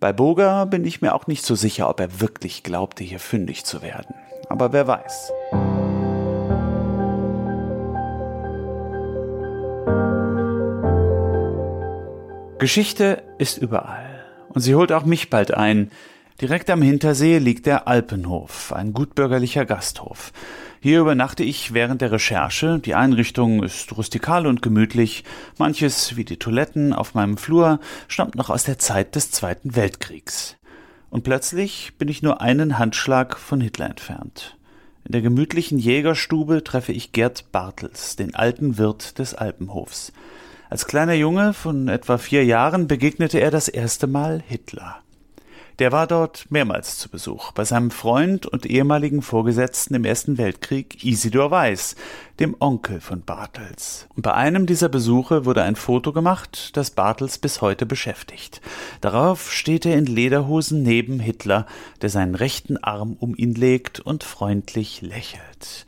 Bei 0.00 0.12
Boga 0.12 0.64
bin 0.64 0.84
ich 0.84 1.00
mir 1.02 1.14
auch 1.14 1.26
nicht 1.26 1.44
so 1.44 1.54
sicher, 1.54 1.88
ob 1.88 1.98
er 2.00 2.20
wirklich 2.20 2.62
glaubte, 2.62 3.02
hier 3.04 3.18
fündig 3.18 3.64
zu 3.64 3.82
werden. 3.82 4.14
Aber 4.48 4.72
wer 4.72 4.86
weiß. 4.86 5.32
Geschichte 12.58 13.22
ist 13.38 13.58
überall. 13.58 14.07
Und 14.58 14.62
sie 14.62 14.74
holt 14.74 14.90
auch 14.90 15.04
mich 15.04 15.30
bald 15.30 15.54
ein. 15.54 15.92
Direkt 16.40 16.68
am 16.68 16.82
Hintersee 16.82 17.38
liegt 17.38 17.64
der 17.66 17.86
Alpenhof, 17.86 18.72
ein 18.72 18.92
gutbürgerlicher 18.92 19.64
Gasthof. 19.64 20.32
Hier 20.80 20.98
übernachte 20.98 21.44
ich 21.44 21.74
während 21.74 22.00
der 22.00 22.10
Recherche. 22.10 22.80
Die 22.80 22.96
Einrichtung 22.96 23.62
ist 23.62 23.96
rustikal 23.96 24.48
und 24.48 24.60
gemütlich. 24.60 25.22
Manches, 25.58 26.16
wie 26.16 26.24
die 26.24 26.38
Toiletten 26.38 26.92
auf 26.92 27.14
meinem 27.14 27.36
Flur, 27.36 27.78
stammt 28.08 28.34
noch 28.34 28.50
aus 28.50 28.64
der 28.64 28.80
Zeit 28.80 29.14
des 29.14 29.30
Zweiten 29.30 29.76
Weltkriegs. 29.76 30.56
Und 31.08 31.22
plötzlich 31.22 31.92
bin 31.96 32.08
ich 32.08 32.22
nur 32.22 32.40
einen 32.40 32.80
Handschlag 32.80 33.38
von 33.38 33.60
Hitler 33.60 33.86
entfernt. 33.86 34.56
In 35.04 35.12
der 35.12 35.22
gemütlichen 35.22 35.78
Jägerstube 35.78 36.64
treffe 36.64 36.90
ich 36.90 37.12
Gerd 37.12 37.52
Bartels, 37.52 38.16
den 38.16 38.34
alten 38.34 38.76
Wirt 38.76 39.20
des 39.20 39.34
Alpenhofs. 39.34 40.12
Als 40.70 40.86
kleiner 40.86 41.14
Junge 41.14 41.54
von 41.54 41.88
etwa 41.88 42.18
vier 42.18 42.44
Jahren 42.44 42.88
begegnete 42.88 43.40
er 43.40 43.50
das 43.50 43.68
erste 43.68 44.06
Mal 44.06 44.42
Hitler. 44.46 44.98
Der 45.78 45.92
war 45.92 46.06
dort 46.06 46.50
mehrmals 46.50 46.98
zu 46.98 47.08
Besuch, 47.08 47.52
bei 47.52 47.64
seinem 47.64 47.90
Freund 47.90 48.44
und 48.46 48.66
ehemaligen 48.66 49.22
Vorgesetzten 49.22 49.94
im 49.94 50.04
Ersten 50.04 50.36
Weltkrieg, 50.36 51.04
Isidor 51.04 51.50
Weiß, 51.52 51.94
dem 52.40 52.54
Onkel 52.58 53.00
von 53.00 53.22
Bartels. 53.22 54.08
Und 54.14 54.24
bei 54.24 54.34
einem 54.34 54.66
dieser 54.66 54.88
Besuche 54.90 55.46
wurde 55.46 55.62
ein 55.62 55.76
Foto 55.76 56.12
gemacht, 56.12 56.76
das 56.76 56.90
Bartels 56.90 57.38
bis 57.38 57.62
heute 57.62 57.86
beschäftigt. 57.86 58.60
Darauf 59.00 59.52
steht 59.52 59.86
er 59.86 59.96
in 59.96 60.06
Lederhosen 60.06 60.82
neben 60.82 61.20
Hitler, 61.20 61.64
der 62.02 62.10
seinen 62.10 62.34
rechten 62.34 62.76
Arm 62.76 63.16
um 63.18 63.36
ihn 63.36 63.54
legt 63.54 64.00
und 64.00 64.24
freundlich 64.24 65.00
lächelt. 65.00 65.86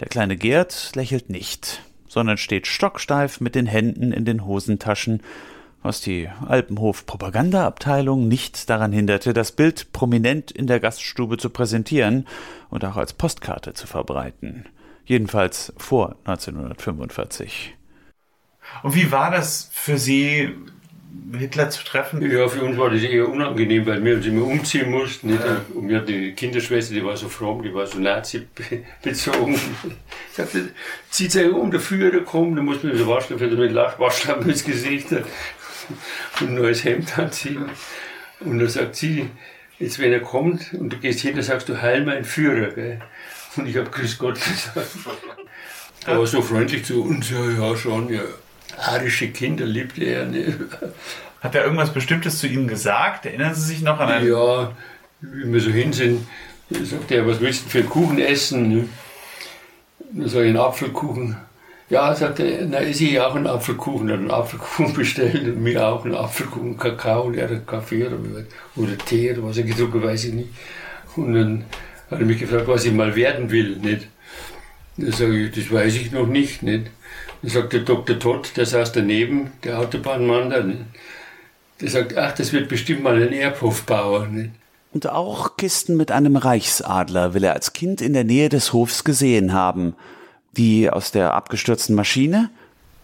Der 0.00 0.08
kleine 0.08 0.36
Gerd 0.36 0.96
lächelt 0.96 1.30
nicht, 1.30 1.80
sondern 2.08 2.36
steht 2.36 2.66
stocksteif 2.66 3.40
mit 3.40 3.54
den 3.54 3.66
Händen 3.66 4.12
in 4.12 4.24
den 4.24 4.44
Hosentaschen 4.44 5.22
was 5.82 6.00
die 6.00 6.28
Alpenhof-Propagandaabteilung 6.46 8.26
nicht 8.26 8.68
daran 8.68 8.92
hinderte, 8.92 9.32
das 9.32 9.52
Bild 9.52 9.92
prominent 9.92 10.50
in 10.50 10.66
der 10.66 10.80
Gaststube 10.80 11.38
zu 11.38 11.50
präsentieren 11.50 12.26
und 12.70 12.84
auch 12.84 12.96
als 12.96 13.12
Postkarte 13.12 13.74
zu 13.74 13.86
verbreiten. 13.86 14.66
Jedenfalls 15.04 15.72
vor 15.76 16.16
1945. 16.24 17.74
Und 18.82 18.94
wie 18.94 19.10
war 19.10 19.30
das 19.30 19.70
für 19.72 19.98
Sie, 19.98 20.54
Hitler 21.36 21.70
zu 21.70 21.84
treffen? 21.84 22.22
Ja, 22.30 22.48
für 22.48 22.62
uns 22.62 22.76
war 22.76 22.90
das 22.90 23.02
eher 23.02 23.28
unangenehm, 23.28 23.86
weil 23.86 24.02
wir 24.04 24.16
uns 24.16 24.26
immer 24.26 24.44
umziehen 24.44 24.90
mussten. 24.90 25.28
Nicht? 25.28 25.42
Und 25.74 25.88
wir 25.88 25.98
hatten 25.98 26.06
die 26.06 26.32
Kinderschwester, 26.32 26.94
die 26.94 27.04
war 27.04 27.16
so 27.16 27.28
fromm, 27.28 27.62
die 27.62 27.72
war 27.72 27.86
so 27.86 27.98
Nazi-bezogen. 27.98 29.58
sagte, 30.32 30.68
zieht 31.10 31.32
sich 31.32 31.50
um, 31.50 31.70
der 31.70 31.80
Führer 31.80 32.20
kommt, 32.20 32.56
dann 32.56 32.64
muss 32.64 32.82
man 32.82 32.96
so 32.96 33.06
waschen, 33.06 33.38
für 33.38 33.46
mit 33.46 33.74
Waschlappen 33.74 34.48
ins 34.48 34.64
Gesicht 34.64 35.12
und 35.12 35.24
ein 36.40 36.54
neues 36.54 36.84
Hemd 36.84 37.18
anziehen. 37.18 37.64
Und 38.40 38.58
dann 38.58 38.68
sagt 38.68 38.96
sie, 38.96 39.28
jetzt 39.78 39.98
wenn 39.98 40.12
er 40.12 40.20
kommt 40.20 40.72
und 40.74 40.92
du 40.92 40.98
gehst 40.98 41.20
hin, 41.20 41.34
dann 41.34 41.44
sagst 41.44 41.68
du, 41.68 41.80
heil 41.80 42.04
mein 42.04 42.24
Führer. 42.24 42.70
Gell? 42.70 43.00
Und 43.56 43.66
ich 43.66 43.76
habe 43.76 43.90
Grüß 43.90 44.18
Gott 44.18 44.34
gesagt. 44.34 44.88
Er 46.06 46.18
war 46.18 46.26
so 46.26 46.40
freundlich 46.40 46.84
zu 46.84 47.02
uns, 47.02 47.28
ja, 47.28 47.50
ja, 47.50 47.76
schon, 47.76 48.08
ja. 48.08 48.22
Arische 48.80 49.28
Kinder 49.28 49.66
liebte 49.66 50.04
er. 50.04 50.26
Ne? 50.26 50.54
Hat 51.40 51.54
er 51.54 51.64
irgendwas 51.64 51.92
Bestimmtes 51.92 52.38
zu 52.38 52.46
Ihnen 52.46 52.68
gesagt? 52.68 53.26
Erinnern 53.26 53.54
Sie 53.54 53.66
sich 53.66 53.82
noch 53.82 54.00
an 54.00 54.08
einen? 54.08 54.28
Ja, 54.28 54.72
wie 55.20 55.52
wir 55.52 55.60
so 55.60 55.70
hin 55.70 55.92
sind, 55.92 56.26
sagt 56.70 57.10
er, 57.10 57.26
was 57.26 57.40
willst 57.40 57.66
du 57.66 57.70
für 57.70 57.78
einen 57.78 57.88
Kuchen 57.88 58.18
essen? 58.18 58.68
Ne? 58.68 58.88
Dann 60.12 60.28
sage 60.28 60.44
ich, 60.44 60.50
einen 60.50 60.58
Apfelkuchen. 60.58 61.36
Ja, 61.90 62.14
sagt 62.14 62.40
er, 62.40 62.66
na, 62.66 62.80
esse 62.80 63.04
ich 63.04 63.20
auch 63.20 63.34
einen 63.34 63.46
Apfelkuchen. 63.46 64.08
Er 64.08 64.14
hat 64.14 64.20
einen 64.20 64.30
Apfelkuchen 64.30 64.92
bestellt 64.94 65.42
und 65.44 65.62
mir 65.62 65.86
auch 65.86 66.04
einen 66.04 66.14
Apfelkuchen, 66.14 66.76
Kakao 66.76 67.22
und 67.22 67.36
er 67.36 67.48
hat 67.48 67.66
Kaffee 67.66 68.06
oder, 68.06 68.18
oder 68.76 68.98
Tee 68.98 69.32
oder 69.32 69.44
was 69.44 69.56
er 69.56 69.62
getrunken, 69.62 70.02
weiß 70.02 70.24
ich 70.24 70.34
nicht. 70.34 70.50
Und 71.16 71.34
dann 71.34 71.64
hat 72.10 72.20
er 72.20 72.26
mich 72.26 72.38
gefragt, 72.38 72.68
was 72.68 72.84
ich 72.84 72.92
mal 72.92 73.14
werden 73.16 73.50
will, 73.50 73.76
nicht? 73.76 74.06
Dann 74.96 75.12
sage 75.12 75.44
ich, 75.44 75.54
das 75.54 75.72
weiß 75.72 75.94
ich 75.96 76.12
noch 76.12 76.26
nicht, 76.26 76.62
nicht? 76.62 76.90
Dann 77.42 77.50
sagt 77.50 77.72
der 77.72 77.80
Dr. 77.80 78.18
Todd, 78.18 78.56
der 78.56 78.66
saß 78.66 78.92
daneben, 78.92 79.52
der 79.64 79.78
Autobahnmann 79.78 80.50
da, 80.50 80.62
nicht? 80.62 80.80
Der 81.80 81.88
sagt, 81.88 82.16
ach, 82.16 82.32
das 82.32 82.52
wird 82.52 82.68
bestimmt 82.68 83.02
mal 83.04 83.20
ein 83.22 83.32
Erbhofbauer, 83.32 84.26
nicht? 84.26 84.50
Und 84.92 85.08
auch 85.08 85.56
Kisten 85.56 85.96
mit 85.96 86.10
einem 86.10 86.36
Reichsadler 86.36 87.34
will 87.34 87.44
er 87.44 87.52
als 87.52 87.72
Kind 87.72 88.00
in 88.00 88.14
der 88.14 88.24
Nähe 88.24 88.48
des 88.48 88.72
Hofs 88.72 89.04
gesehen 89.04 89.52
haben. 89.52 89.94
Die 90.56 90.90
aus 90.90 91.12
der 91.12 91.34
abgestürzten 91.34 91.94
Maschine? 91.94 92.50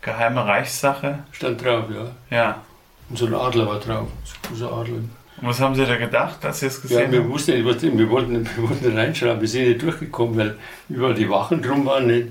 Geheime 0.00 0.44
Reichssache? 0.44 1.20
Stand 1.30 1.62
drauf, 1.64 1.84
ja. 1.94 2.10
Ja. 2.36 2.62
Und 3.10 3.18
so 3.18 3.26
ein 3.26 3.34
Adler 3.34 3.66
war 3.68 3.78
drauf, 3.78 4.08
so 4.24 4.34
ein 4.34 4.48
großer 4.48 4.72
Adler. 4.72 4.94
Und 4.96 5.48
was 5.48 5.60
haben 5.60 5.74
Sie 5.74 5.84
da 5.84 5.96
gedacht, 5.96 6.44
als 6.44 6.60
Sie 6.60 6.66
es 6.66 6.76
Ja, 6.76 6.82
gesehen 6.82 7.12
wir 7.12 7.20
haben? 7.20 7.28
wussten 7.30 7.52
nicht, 7.52 7.66
was, 7.66 7.82
wir 7.82 8.10
wollten, 8.10 8.44
wir 8.56 8.68
wollten 8.68 8.96
reinschauen, 8.98 9.40
wir 9.40 9.48
sind 9.48 9.68
nicht 9.68 9.82
durchgekommen, 9.82 10.36
weil 10.38 10.58
überall 10.88 11.14
die 11.14 11.28
Wachen 11.28 11.60
drum 11.62 11.84
waren. 11.86 12.06
Nicht? 12.06 12.28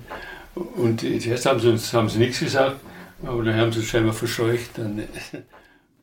Und 0.55 1.01
zuerst 1.01 1.45
haben 1.45 1.59
sie 1.59 1.69
uns 1.69 1.93
haben 1.93 2.09
sie 2.09 2.19
nichts 2.19 2.39
gesagt, 2.39 2.77
aber 3.25 3.43
dann 3.43 3.55
haben 3.55 3.71
sie 3.71 3.79
uns 3.79 3.87
scheinbar 3.87 4.13
verscheucht. 4.13 4.77
Dann, 4.77 4.95
nicht? 4.95 5.09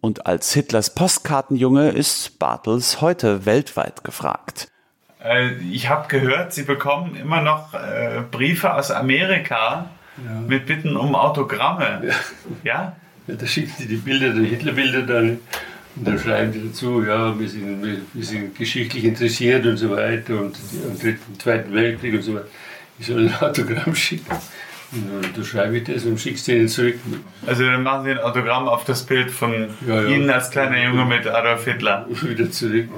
Und 0.01 0.27
als 0.27 0.53
Hitlers 0.55 0.95
Postkartenjunge 0.95 1.91
ist 1.91 2.39
Bartels 2.39 3.01
heute 3.01 3.45
weltweit 3.47 4.03
gefragt. 4.03 4.69
Äh, 5.23 5.53
ich 5.71 5.89
habe 5.89 6.09
gehört, 6.09 6.53
Sie 6.53 6.63
bekommen 6.63 7.17
immer 7.17 7.43
noch 7.43 7.75
äh, 7.75 8.23
Briefe 8.31 8.75
aus 8.75 8.91
Amerika 8.91 9.91
mit 10.47 10.67
Bitten 10.67 10.97
um 10.97 11.15
Autogramme. 11.15 12.11
Ja? 12.65 12.97
Ja, 13.27 13.35
da 13.37 13.47
schicken 13.47 13.73
sie 13.79 13.87
die 13.87 13.97
Bilder, 13.97 14.31
die 14.31 14.47
Hitlerbilder 14.47 15.03
dann. 15.03 15.39
Und 15.97 16.07
dann 16.07 16.19
schreiben 16.19 16.53
die 16.53 16.69
dazu, 16.69 17.03
ja, 17.03 17.39
wir 17.39 17.49
sind, 17.49 17.83
wir, 17.83 17.99
wir 18.13 18.25
sind 18.25 18.55
geschichtlich 18.55 19.05
interessiert 19.05 19.67
und 19.67 19.77
so 19.77 19.91
weiter 19.91 20.41
und 20.41 20.57
am 20.87 20.99
dritten, 20.99 21.39
Zweiten 21.39 21.75
Weltkrieg 21.75 22.15
und 22.15 22.23
so 22.23 22.35
weiter 22.35 22.49
ich 23.01 23.07
soll 23.07 23.27
ein 23.29 23.35
Autogramm 23.41 23.95
schicken. 23.95 24.37
Du 24.93 25.29
dann 25.35 25.45
schreibe 25.45 25.79
ich 25.79 25.85
das 25.85 26.05
und 26.05 26.21
schickst 26.21 26.49
denen 26.49 26.69
zurück. 26.69 26.97
Also 27.47 27.65
dann 27.65 27.83
machen 27.83 28.05
sie 28.05 28.11
ein 28.11 28.19
Autogramm 28.19 28.69
auf 28.69 28.85
das 28.85 29.05
Bild 29.05 29.31
von 29.31 29.69
ja, 29.87 30.03
ja. 30.03 30.09
Ihnen 30.09 30.29
als 30.29 30.51
kleiner 30.51 30.83
Junge 30.83 31.05
mit 31.05 31.27
Adolf 31.27 31.65
Hitler. 31.65 32.07
Wieder 32.23 32.51
zurück. 32.51 32.89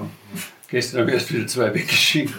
Gestern 0.69 1.03
habe 1.03 1.11
ich 1.11 1.17
erst 1.17 1.33
wieder 1.33 1.47
zwei 1.47 1.75
weggeschickt. 1.75 2.35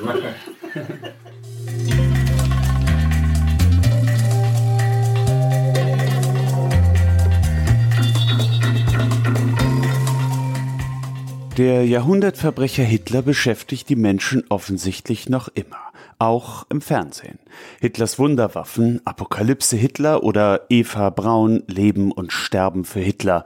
Der 11.58 11.86
Jahrhundertverbrecher 11.86 12.84
Hitler 12.84 13.22
beschäftigt 13.22 13.88
die 13.88 13.96
Menschen 13.96 14.44
offensichtlich 14.50 15.30
noch 15.30 15.50
immer 15.50 15.93
auch 16.20 16.66
im 16.70 16.82
Fernsehen. 16.82 17.40
Hitlers 17.82 18.20
Wunderwaffen, 18.20 19.02
Apokalypse 19.06 19.76
Hitler 19.76 20.24
oder 20.24 20.62
Eva 20.70 21.10
Braun, 21.10 21.64
Leben 21.68 22.12
und 22.12 22.32
Sterben 22.32 22.86
für 22.86 23.00
Hitler. 23.00 23.46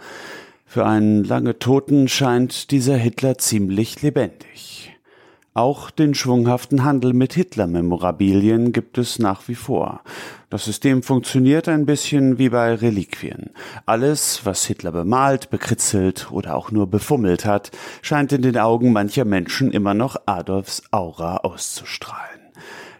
Für 0.65 0.85
einen 0.85 1.23
lange 1.23 1.59
Toten 1.59 2.07
scheint 2.07 2.71
dieser 2.71 2.97
Hitler 2.97 3.37
ziemlich 3.37 4.01
lebendig. 4.01 4.93
Auch 5.57 5.89
den 5.89 6.13
schwunghaften 6.13 6.83
Handel 6.83 7.13
mit 7.13 7.33
Hitler-Memorabilien 7.33 8.73
gibt 8.73 8.99
es 8.99 9.17
nach 9.17 9.47
wie 9.47 9.55
vor. 9.55 10.01
Das 10.51 10.65
System 10.65 11.01
funktioniert 11.01 11.67
ein 11.67 11.87
bisschen 11.87 12.37
wie 12.37 12.49
bei 12.49 12.75
Reliquien. 12.75 13.49
Alles, 13.87 14.41
was 14.43 14.65
Hitler 14.65 14.91
bemalt, 14.91 15.49
bekritzelt 15.49 16.31
oder 16.31 16.55
auch 16.55 16.69
nur 16.69 16.85
befummelt 16.85 17.45
hat, 17.45 17.71
scheint 18.03 18.33
in 18.33 18.43
den 18.43 18.59
Augen 18.59 18.93
mancher 18.93 19.25
Menschen 19.25 19.71
immer 19.71 19.95
noch 19.95 20.15
Adolfs 20.27 20.83
Aura 20.91 21.37
auszustrahlen. 21.37 22.26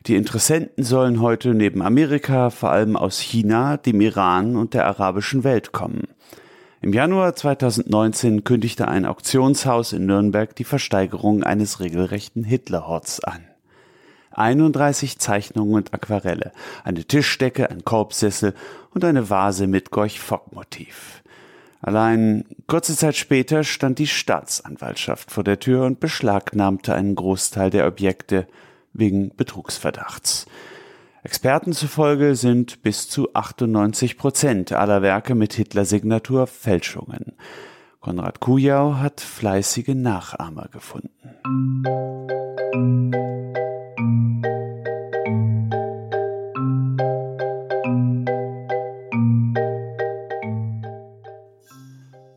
Die 0.08 0.15
Interessenten 0.15 0.86
sollen 0.86 1.20
heute 1.20 1.54
neben 1.54 1.82
Amerika 1.82 2.50
vor 2.50 2.72
allem 2.72 2.96
aus 2.96 3.20
China, 3.20 3.76
dem 3.76 4.00
Iran 4.00 4.56
und 4.56 4.74
der 4.74 4.86
arabischen 4.88 5.43
Welt 5.43 5.74
kommen. 5.74 6.08
Im 6.80 6.93
Januar 6.93 7.36
2019 7.36 8.46
kündigte 8.46 8.88
ein 8.88 9.06
Auktionshaus 9.06 9.91
in 9.91 10.06
Nürnberg 10.06 10.56
die 10.56 10.63
Versteigerung 10.63 11.43
eines 11.43 11.82
regelrechten 11.82 12.46
Hitlerhorts 12.46 13.22
an. 13.22 13.43
31 14.32 15.20
Zeichnungen 15.20 15.76
und 15.76 15.93
Aquarelle, 15.93 16.54
eine 16.86 17.04
Tischdecke, 17.04 17.70
ein 17.70 17.84
Korbsessel 17.84 18.54
und 18.93 19.04
eine 19.04 19.30
Vase 19.30 19.67
mit 19.67 19.91
Gorch-Fock-Motiv. 19.91 21.22
Allein 21.82 22.46
kurze 22.65 22.96
Zeit 22.96 23.17
später 23.17 23.65
stand 23.65 24.00
die 24.00 24.08
Staatsanwaltschaft 24.08 25.32
vor 25.32 25.43
der 25.43 25.60
Tür 25.60 25.84
und 25.84 26.00
beschlagnahmte 26.00 26.93
einen 26.93 27.15
Großteil 27.15 27.72
der 27.72 27.88
Objekte 27.88 28.48
wegen 28.98 29.36
Betrugsverdachts. 29.36 30.46
Experten 31.24 31.74
zufolge 31.74 32.36
sind 32.36 32.82
bis 32.84 33.10
zu 33.10 33.34
98 33.34 34.18
Prozent 34.18 34.72
aller 34.72 35.02
Werke 35.02 35.36
mit 35.36 35.54
Hitler-Signatur 35.54 36.48
Fälschungen. 36.48 37.34
Konrad 38.00 38.40
Kujau 38.40 38.96
hat 38.96 39.20
fleißige 39.20 39.90
Nachahmer 39.90 40.70
gefunden. 40.72 41.12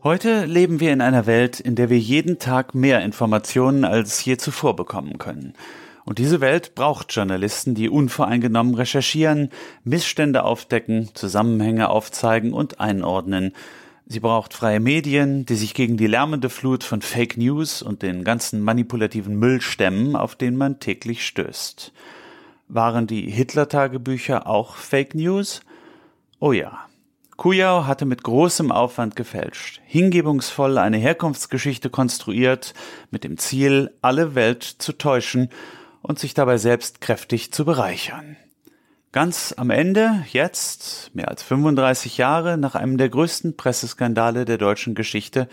Heute 0.03 0.45
leben 0.45 0.79
wir 0.79 0.91
in 0.91 0.99
einer 0.99 1.27
Welt, 1.27 1.59
in 1.59 1.75
der 1.75 1.91
wir 1.91 1.99
jeden 1.99 2.39
Tag 2.39 2.73
mehr 2.73 3.01
Informationen 3.03 3.85
als 3.85 4.25
je 4.25 4.35
zuvor 4.35 4.75
bekommen 4.75 5.19
können. 5.19 5.53
Und 6.05 6.17
diese 6.17 6.41
Welt 6.41 6.75
braucht 6.75 7.13
Journalisten, 7.13 7.75
die 7.75 7.89
unvoreingenommen 7.89 8.75
recherchieren, 8.75 9.49
Missstände 9.83 10.43
aufdecken, 10.43 11.09
Zusammenhänge 11.13 11.89
aufzeigen 11.89 12.53
und 12.53 12.79
einordnen. 12.79 13.53
Sie 14.07 14.19
braucht 14.19 14.53
freie 14.53 14.79
Medien, 14.79 15.45
die 15.45 15.55
sich 15.55 15.73
gegen 15.73 15.95
die 15.95 16.07
lärmende 16.07 16.49
Flut 16.49 16.83
von 16.83 17.01
Fake 17.01 17.37
News 17.37 17.81
und 17.81 18.01
den 18.01 18.23
ganzen 18.23 18.61
manipulativen 18.61 19.37
Müll 19.37 19.61
stemmen, 19.61 20.15
auf 20.15 20.35
den 20.35 20.57
man 20.57 20.79
täglich 20.79 21.25
stößt. 21.25 21.93
Waren 22.67 23.07
die 23.07 23.29
Hitler-Tagebücher 23.29 24.47
auch 24.47 24.75
Fake 24.75 25.15
News? 25.15 25.61
Oh 26.39 26.51
ja. 26.51 26.79
Kujau 27.37 27.85
hatte 27.87 28.05
mit 28.05 28.23
großem 28.23 28.71
Aufwand 28.71 29.15
gefälscht, 29.15 29.81
hingebungsvoll 29.85 30.77
eine 30.77 30.97
Herkunftsgeschichte 30.97 31.89
konstruiert, 31.89 32.73
mit 33.09 33.23
dem 33.23 33.37
Ziel, 33.37 33.91
alle 34.01 34.35
Welt 34.35 34.63
zu 34.63 34.93
täuschen 34.93 35.49
und 36.01 36.19
sich 36.19 36.33
dabei 36.33 36.57
selbst 36.57 37.01
kräftig 37.01 37.51
zu 37.51 37.65
bereichern. 37.65 38.37
Ganz 39.11 39.53
am 39.57 39.69
Ende, 39.69 40.25
jetzt, 40.31 41.13
mehr 41.13 41.27
als 41.27 41.43
35 41.43 42.17
Jahre 42.17 42.57
nach 42.57 42.75
einem 42.75 42.97
der 42.97 43.09
größten 43.09 43.57
Presseskandale 43.57 44.45
der 44.45 44.57
deutschen 44.57 44.95
Geschichte, 44.95 45.49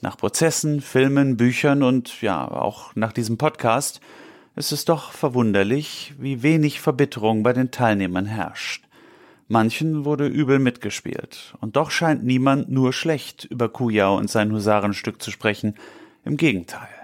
nach 0.00 0.16
Prozessen, 0.16 0.80
Filmen, 0.80 1.36
Büchern 1.36 1.82
und 1.82 2.22
ja, 2.22 2.48
auch 2.48 2.94
nach 2.94 3.12
diesem 3.12 3.36
Podcast, 3.36 4.00
ist 4.56 4.72
es 4.72 4.84
doch 4.84 5.12
verwunderlich, 5.12 6.14
wie 6.18 6.42
wenig 6.42 6.80
Verbitterung 6.80 7.42
bei 7.42 7.52
den 7.52 7.70
Teilnehmern 7.70 8.26
herrscht. 8.26 8.84
Manchen 9.48 10.04
wurde 10.04 10.28
übel 10.28 10.60
mitgespielt, 10.60 11.54
und 11.60 11.74
doch 11.74 11.90
scheint 11.90 12.22
niemand 12.22 12.70
nur 12.70 12.92
schlecht 12.92 13.44
über 13.46 13.68
Kujau 13.68 14.16
und 14.16 14.30
sein 14.30 14.52
Husarenstück 14.52 15.20
zu 15.20 15.32
sprechen. 15.32 15.74
Im 16.24 16.36
Gegenteil. 16.36 16.99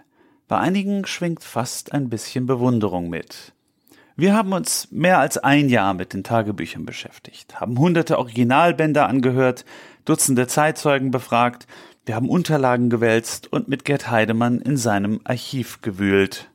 Bei 0.49 0.59
einigen 0.59 1.07
schwingt 1.07 1.43
fast 1.43 1.93
ein 1.93 2.09
bisschen 2.09 2.47
Bewunderung 2.47 3.09
mit. 3.09 3.53
Wir 4.15 4.35
haben 4.35 4.53
uns 4.53 4.89
mehr 4.93 5.19
als 5.19 5.39
ein 5.39 5.69
Jahr 5.69 5.93
mit 5.93 6.13
den 6.13 6.23
Tagebüchern 6.23 6.87
beschäftigt, 6.87 7.61
haben 7.61 7.79
hunderte 7.79 8.19
Originalbänder 8.19 9.09
angehört, 9.09 9.65
Dutzende 10.05 10.47
Zeitzeugen 10.47 11.11
befragt, 11.11 11.67
wir 12.05 12.15
haben 12.15 12.31
Unterlagen 12.31 12.91
gewälzt 12.91 13.53
und 13.53 13.67
mit 13.67 13.85
Gerd 13.85 14.09
Heidemann 14.09 14.61
in 14.61 14.77
seinem 14.77 15.21
Archiv 15.25 15.83
gewühlt. 15.83 16.49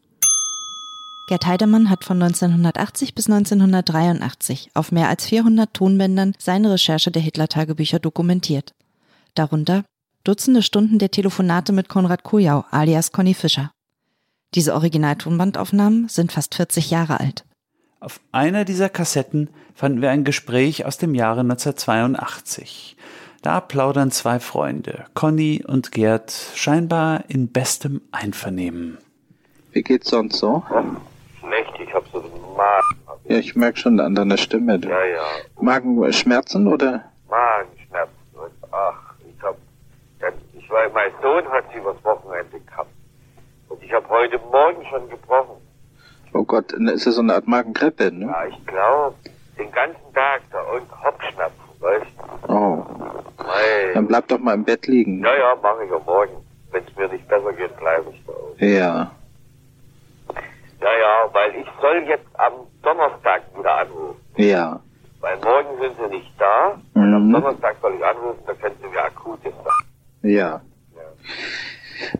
Gerd 1.27 1.45
Heidemann 1.45 1.89
hat 1.89 2.05
von 2.05 2.21
1980 2.23 3.13
bis 3.13 3.29
1983 3.29 4.71
auf 4.73 4.93
mehr 4.93 5.09
als 5.09 5.25
400 5.25 5.73
Tonbändern 5.73 6.33
seine 6.39 6.71
Recherche 6.71 7.11
der 7.11 7.21
Hitler-Tagebücher 7.21 7.99
dokumentiert. 7.99 8.73
Darunter 9.35 9.83
Dutzende 10.23 10.61
Stunden 10.61 10.99
der 10.99 11.11
Telefonate 11.11 11.73
mit 11.73 11.89
Konrad 11.89 12.23
Kujau 12.23 12.63
alias 12.71 13.11
Conny 13.11 13.33
Fischer. 13.33 13.71
Diese 14.53 14.73
Originaltonbandaufnahmen 14.73 16.09
sind 16.09 16.33
fast 16.33 16.55
40 16.55 16.91
Jahre 16.91 17.21
alt. 17.21 17.45
Auf 18.01 18.19
einer 18.33 18.65
dieser 18.65 18.89
Kassetten 18.89 19.49
fanden 19.75 20.01
wir 20.01 20.09
ein 20.09 20.25
Gespräch 20.25 20.85
aus 20.85 20.97
dem 20.97 21.15
Jahre 21.15 21.41
1982. 21.41 22.97
Da 23.41 23.61
plaudern 23.61 24.11
zwei 24.11 24.41
Freunde, 24.41 25.05
Conny 25.13 25.63
und 25.65 25.93
Gerd, 25.93 26.31
scheinbar 26.53 27.23
in 27.29 27.51
bestem 27.51 28.01
Einvernehmen. 28.11 28.97
Wie 29.71 29.83
geht's 29.83 30.09
sonst 30.09 30.37
so? 30.39 30.63
Schlecht, 31.39 31.71
ich 31.81 31.93
hab 31.93 32.05
so 32.11 32.19
einen 32.19 32.55
Magen. 32.57 32.97
Ja, 33.29 33.37
ich 33.37 33.55
merk 33.55 33.77
schon 33.77 34.01
an 34.01 34.15
deiner 34.15 34.37
Stimme. 34.37 34.79
Du. 34.79 34.89
Ja, 34.89 35.05
ja. 35.05 35.23
Magenschmerzen 35.61 36.67
oder? 36.67 37.05
Magenschmerzen. 37.29 38.13
Ach, 38.69 39.13
ich 39.25 39.41
hab, 39.41 39.57
ich 40.59 40.69
war, 40.69 40.89
mein 40.93 41.11
Sohn 41.21 41.49
hat 41.49 41.63
sie 41.71 41.79
übers 41.79 42.03
Wochenende 42.03 42.59
gehabt. 42.59 42.89
Und 43.81 43.85
ich 43.87 43.93
habe 43.93 44.07
heute 44.09 44.37
Morgen 44.51 44.85
schon 44.89 45.09
gebrochen. 45.09 45.57
Oh 46.33 46.43
Gott, 46.43 46.71
ist 46.71 47.05
das 47.07 47.15
so 47.15 47.21
eine 47.21 47.33
Art 47.35 47.47
Magenkrippe, 47.47 48.11
ne? 48.11 48.25
Ja, 48.27 48.45
ich 48.45 48.65
glaube, 48.65 49.15
den 49.57 49.71
ganzen 49.71 50.13
Tag 50.13 50.41
da 50.51 50.61
und 50.61 50.89
Kopfschmerzen, 50.89 51.55
weißt 51.79 52.05
du? 52.47 52.53
Oh. 52.53 52.85
Hey. 53.43 53.93
Dann 53.93 54.07
bleib 54.07 54.27
doch 54.29 54.39
mal 54.39 54.53
im 54.53 54.63
Bett 54.63 54.87
liegen. 54.87 55.23
Ja, 55.23 55.35
ja, 55.35 55.55
mache 55.61 55.83
ich 55.85 55.91
am 55.91 56.03
Morgen. 56.05 56.33
Wenn 56.71 56.83
es 56.85 56.95
mir 56.95 57.07
nicht 57.09 57.27
besser 57.27 57.51
geht, 57.53 57.75
bleibe 57.77 58.09
ich 58.11 58.23
da. 58.25 58.31
Auch. 58.31 58.55
Ja. 58.59 59.11
Ja, 60.79 60.87
ja, 60.99 61.33
weil 61.33 61.55
ich 61.55 61.67
soll 61.81 62.03
jetzt 62.07 62.27
am 62.39 62.53
Donnerstag 62.81 63.41
wieder 63.57 63.75
anrufen. 63.79 64.17
Ja. 64.37 64.79
Weil 65.19 65.37
morgen 65.39 65.79
sind 65.81 65.95
sie 65.99 66.15
nicht 66.15 66.31
da. 66.39 66.79
Und 66.93 67.09
Mhm. 67.09 67.13
am 67.15 67.31
Donnerstag 67.33 67.75
soll 67.81 67.95
ich 67.95 68.05
anrufen, 68.05 68.39
da 68.47 68.53
können 68.53 68.75
sie 68.81 68.87
mir 68.87 69.03
akutes 69.03 69.53
sagen. 69.53 69.85
Ja. 70.33 70.61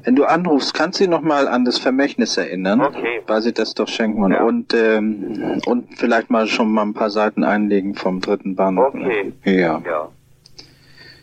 Wenn 0.04 0.16
du 0.16 0.26
anrufst, 0.26 0.74
kannst 0.74 1.00
du 1.00 1.04
dich 1.04 1.10
noch 1.12 1.22
mal 1.22 1.48
an 1.48 1.66
das 1.66 1.78
Vermächtnis 1.78 2.38
erinnern, 2.38 2.82
Okay. 2.82 3.22
weil 3.28 3.42
sie 3.42 3.54
das 3.54 3.74
doch 3.74 3.88
schenken 3.88 4.32
Ja. 4.32 4.44
und 4.44 4.74
ähm, 4.74 5.62
und 5.66 5.98
vielleicht 5.98 6.30
mal 6.30 6.48
schon 6.48 6.72
mal 6.72 6.84
ein 6.84 6.94
paar 6.94 7.10
Seiten 7.10 7.44
einlegen 7.44 7.96
vom 7.96 8.22
dritten 8.22 8.56
Band. 8.56 8.80
Okay. 8.80 9.34
Ja. 9.46 9.82
Ja. 9.86 10.10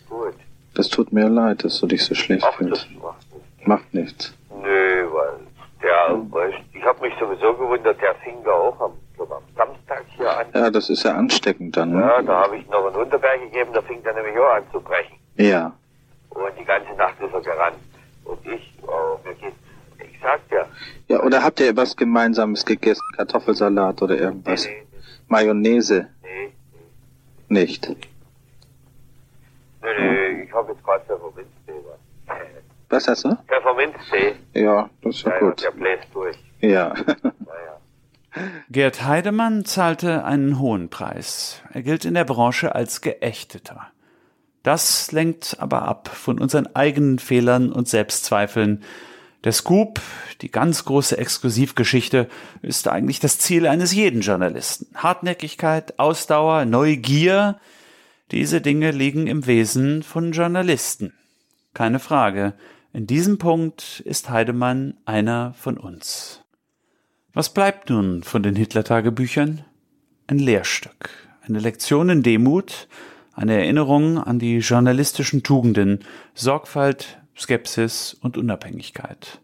Gut. 0.08 0.34
Das 0.74 0.88
tut 0.88 1.12
mir 1.12 1.28
leid, 1.28 1.64
dass 1.64 1.78
du 1.80 1.86
dich 1.86 2.04
so 2.04 2.14
schlecht 2.14 2.44
Ach, 2.48 2.54
fühlst. 2.56 2.88
macht 3.02 3.22
nichts. 3.32 3.66
Macht 3.66 3.94
nichts. 3.94 4.34
Nö, 4.62 5.06
weil 5.12 5.32
der, 5.82 6.16
weißt, 6.30 6.58
ich 6.72 6.82
habe 6.84 7.00
mich 7.00 7.14
sowieso 7.18 7.54
gewundert, 7.54 8.00
der 8.00 8.14
fing 8.16 8.36
da 8.44 8.50
auch 8.52 8.80
am, 8.80 8.92
am 9.20 9.42
Samstag 9.56 10.04
hier 10.16 10.30
an. 10.38 10.46
Ja, 10.54 10.70
das 10.70 10.88
ist 10.90 11.02
ja 11.04 11.14
ansteckend 11.14 11.76
dann. 11.76 11.92
Ne? 11.92 12.00
Ja, 12.00 12.22
da 12.22 12.44
habe 12.44 12.56
ich 12.56 12.68
noch 12.68 12.86
einen 12.86 12.96
Unterberg 12.96 13.40
gegeben, 13.42 13.70
da 13.74 13.82
fing 13.82 14.02
der 14.02 14.14
nämlich 14.14 14.38
auch 14.38 14.54
an 14.56 14.62
zu 14.72 14.80
brechen. 14.80 15.16
Ja. 15.36 15.72
Und 16.30 16.52
die 16.58 16.64
ganze 16.64 16.92
Nacht 16.96 17.14
ist 17.20 17.32
er 17.32 17.40
gerannt. 17.40 17.76
Und 18.28 18.46
ich, 18.46 18.72
mir 19.24 19.34
geht's, 19.34 19.56
ich 19.98 20.20
sag 20.22 20.48
dir, 20.48 20.66
Ja, 21.08 21.22
oder 21.22 21.42
habt 21.42 21.60
ihr 21.60 21.76
was 21.76 21.96
Gemeinsames 21.96 22.64
gegessen? 22.64 23.02
Kartoffelsalat 23.16 24.00
oder 24.02 24.16
irgendwas? 24.18 24.66
nee, 24.66 24.82
Mayonnaise? 25.28 26.08
nee, 26.22 26.52
Nicht. 27.48 27.88
nee, 27.88 27.96
nee, 29.82 30.10
nee, 30.10 30.42
ich 30.44 30.52
habe 30.52 30.72
jetzt 30.72 30.84
gerade 30.84 31.04
Pfefferminztee. 31.04 31.72
was. 31.86 32.36
Was 32.90 33.08
hast 33.08 33.24
du? 33.24 33.36
Pfefferminztee, 33.48 34.34
Ja, 34.54 34.88
das 35.02 35.16
ist 35.16 35.22
ja, 35.24 35.30
ja, 35.30 35.34
ja, 35.34 35.40
gut. 35.48 35.62
der 35.64 35.70
bläst 35.72 36.08
durch. 36.14 36.36
Ja. 36.60 36.94
Gerd 38.70 39.04
Heidemann 39.04 39.64
zahlte 39.64 40.24
einen 40.24 40.58
hohen 40.60 40.90
Preis. 40.90 41.62
Er 41.72 41.82
gilt 41.82 42.04
in 42.04 42.14
der 42.14 42.24
Branche 42.24 42.74
als 42.74 43.00
Geächteter. 43.00 43.88
Das 44.62 45.12
lenkt 45.12 45.56
aber 45.60 45.82
ab 45.82 46.08
von 46.08 46.38
unseren 46.40 46.74
eigenen 46.74 47.18
Fehlern 47.18 47.72
und 47.72 47.88
Selbstzweifeln. 47.88 48.82
Der 49.44 49.52
Scoop, 49.52 50.00
die 50.42 50.50
ganz 50.50 50.84
große 50.84 51.16
Exklusivgeschichte, 51.16 52.28
ist 52.60 52.88
eigentlich 52.88 53.20
das 53.20 53.38
Ziel 53.38 53.66
eines 53.66 53.94
jeden 53.94 54.20
Journalisten. 54.20 54.88
Hartnäckigkeit, 54.94 55.98
Ausdauer, 55.98 56.64
Neugier, 56.64 57.60
diese 58.30 58.60
Dinge 58.60 58.90
liegen 58.90 59.26
im 59.26 59.46
Wesen 59.46 60.02
von 60.02 60.32
Journalisten. 60.32 61.14
Keine 61.72 61.98
Frage. 61.98 62.54
In 62.92 63.06
diesem 63.06 63.38
Punkt 63.38 64.00
ist 64.00 64.28
Heidemann 64.28 64.98
einer 65.04 65.54
von 65.54 65.78
uns. 65.78 66.42
Was 67.32 67.54
bleibt 67.54 67.90
nun 67.90 68.24
von 68.24 68.42
den 68.42 68.56
Hitler-Tagebüchern? 68.56 69.64
Ein 70.26 70.38
Lehrstück, 70.38 71.10
eine 71.42 71.60
Lektion 71.60 72.10
in 72.10 72.22
Demut, 72.22 72.88
eine 73.38 73.54
Erinnerung 73.54 74.18
an 74.18 74.40
die 74.40 74.58
journalistischen 74.58 75.44
Tugenden, 75.44 76.00
Sorgfalt, 76.34 77.20
Skepsis 77.36 78.14
und 78.14 78.36
Unabhängigkeit. 78.36 79.40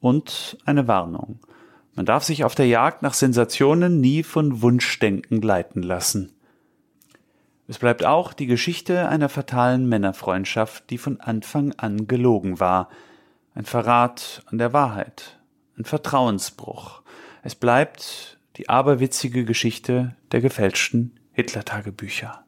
Und 0.00 0.58
eine 0.66 0.86
Warnung. 0.86 1.40
Man 1.94 2.04
darf 2.04 2.24
sich 2.24 2.44
auf 2.44 2.54
der 2.54 2.66
Jagd 2.66 3.00
nach 3.00 3.14
Sensationen 3.14 4.02
nie 4.02 4.22
von 4.22 4.60
Wunschdenken 4.60 5.40
leiten 5.40 5.82
lassen. 5.82 6.32
Es 7.66 7.78
bleibt 7.78 8.04
auch 8.04 8.34
die 8.34 8.46
Geschichte 8.46 9.08
einer 9.08 9.30
fatalen 9.30 9.88
Männerfreundschaft, 9.88 10.90
die 10.90 10.98
von 10.98 11.18
Anfang 11.20 11.72
an 11.78 12.06
gelogen 12.06 12.60
war. 12.60 12.90
Ein 13.54 13.64
Verrat 13.64 14.42
an 14.46 14.58
der 14.58 14.74
Wahrheit, 14.74 15.40
ein 15.78 15.86
Vertrauensbruch. 15.86 17.00
Es 17.42 17.54
bleibt 17.54 18.38
die 18.58 18.68
aberwitzige 18.68 19.46
Geschichte 19.46 20.14
der 20.32 20.42
gefälschten 20.42 21.18
Hitler-Tagebücher. 21.32 22.44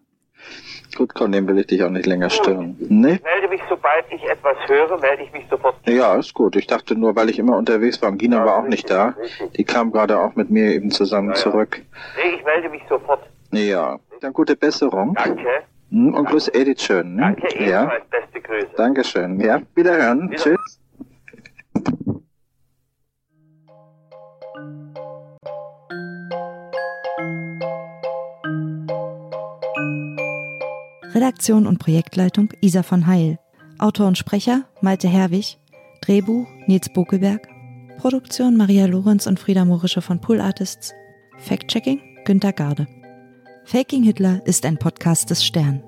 Gut, 0.97 1.15
Con, 1.15 1.33
dem 1.33 1.47
will 1.49 1.59
ich 1.59 1.67
dich 1.69 1.83
auch 1.83 1.91
nicht 1.91 2.07
länger 2.07 2.31
stören. 2.31 2.77
Nee? 2.81 3.15
Ich 3.15 3.23
melde 3.23 3.49
mich, 3.49 3.61
sobald 3.69 4.05
ich 4.11 4.23
etwas 4.25 4.57
höre, 4.67 4.99
melde 4.99 5.23
ich 5.23 5.33
mich 5.33 5.45
sofort. 5.51 5.77
Ja, 5.87 6.15
ist 6.17 6.35
gut. 6.35 6.57
Ich 6.57 6.67
dachte 6.67 6.95
nur, 6.95 7.15
weil 7.17 7.31
ich 7.31 7.39
immer 7.39 7.57
unterwegs 7.57 8.01
war 8.03 8.11
und 8.11 8.19
Gina 8.19 8.45
war 8.45 8.57
auch 8.59 8.67
nicht 8.69 8.91
da. 8.91 9.15
Die 9.57 9.65
kam 9.65 9.93
gerade 9.93 10.19
auch 10.19 10.35
mit 10.37 10.51
mir 10.51 10.73
eben 10.75 10.91
zusammen 10.91 11.35
zurück. 11.35 11.81
Nee, 12.17 12.37
ich 12.37 12.45
melde 12.45 12.69
mich 12.69 12.83
sofort. 12.89 13.21
Ja, 13.53 13.99
dann 14.21 14.33
gute 14.33 14.57
Besserung. 14.57 15.15
Danke. 15.15 15.47
Hm, 15.91 16.15
Und 16.15 16.29
grüß 16.29 16.49
Edith 16.55 16.81
schön. 16.83 17.17
Ne? 17.17 17.23
Danke, 17.23 17.65
Ja, 17.65 17.83
ebenfalls. 17.83 18.05
Beste 18.11 18.41
Grüße. 18.41 18.69
Dankeschön. 18.77 19.41
Ja, 19.41 19.61
wiederhören. 19.75 20.31
Wieder- 20.31 20.37
Tschüss. 20.43 20.81
Redaktion 31.15 31.67
und 31.67 31.79
Projektleitung 31.79 32.51
Isa 32.61 32.85
von 32.85 33.09
Heil. 33.09 33.39
Autor 33.79 34.07
und 34.07 34.17
Sprecher 34.17 34.65
Malte 34.81 35.09
Herwig. 35.09 35.59
Drehbuch 36.03 36.47
Nils 36.67 36.89
Bokelberg. 36.89 37.49
Produktion 37.99 38.57
Maria 38.57 38.87
Lorenz 38.87 39.27
und 39.27 39.41
Frieda 39.41 39.65
Morische 39.65 40.03
von 40.03 40.21
Pool 40.21 40.41
Artists. 40.41 40.93
Fact-Checking 41.39 42.01
Günter 42.25 42.53
Garde. 42.53 42.87
Faking 43.65 44.05
Hitler 44.05 44.41
ist 44.47 44.65
ein 44.65 44.79
Podcast 44.79 45.31
des 45.31 45.45
Stern. 45.45 45.83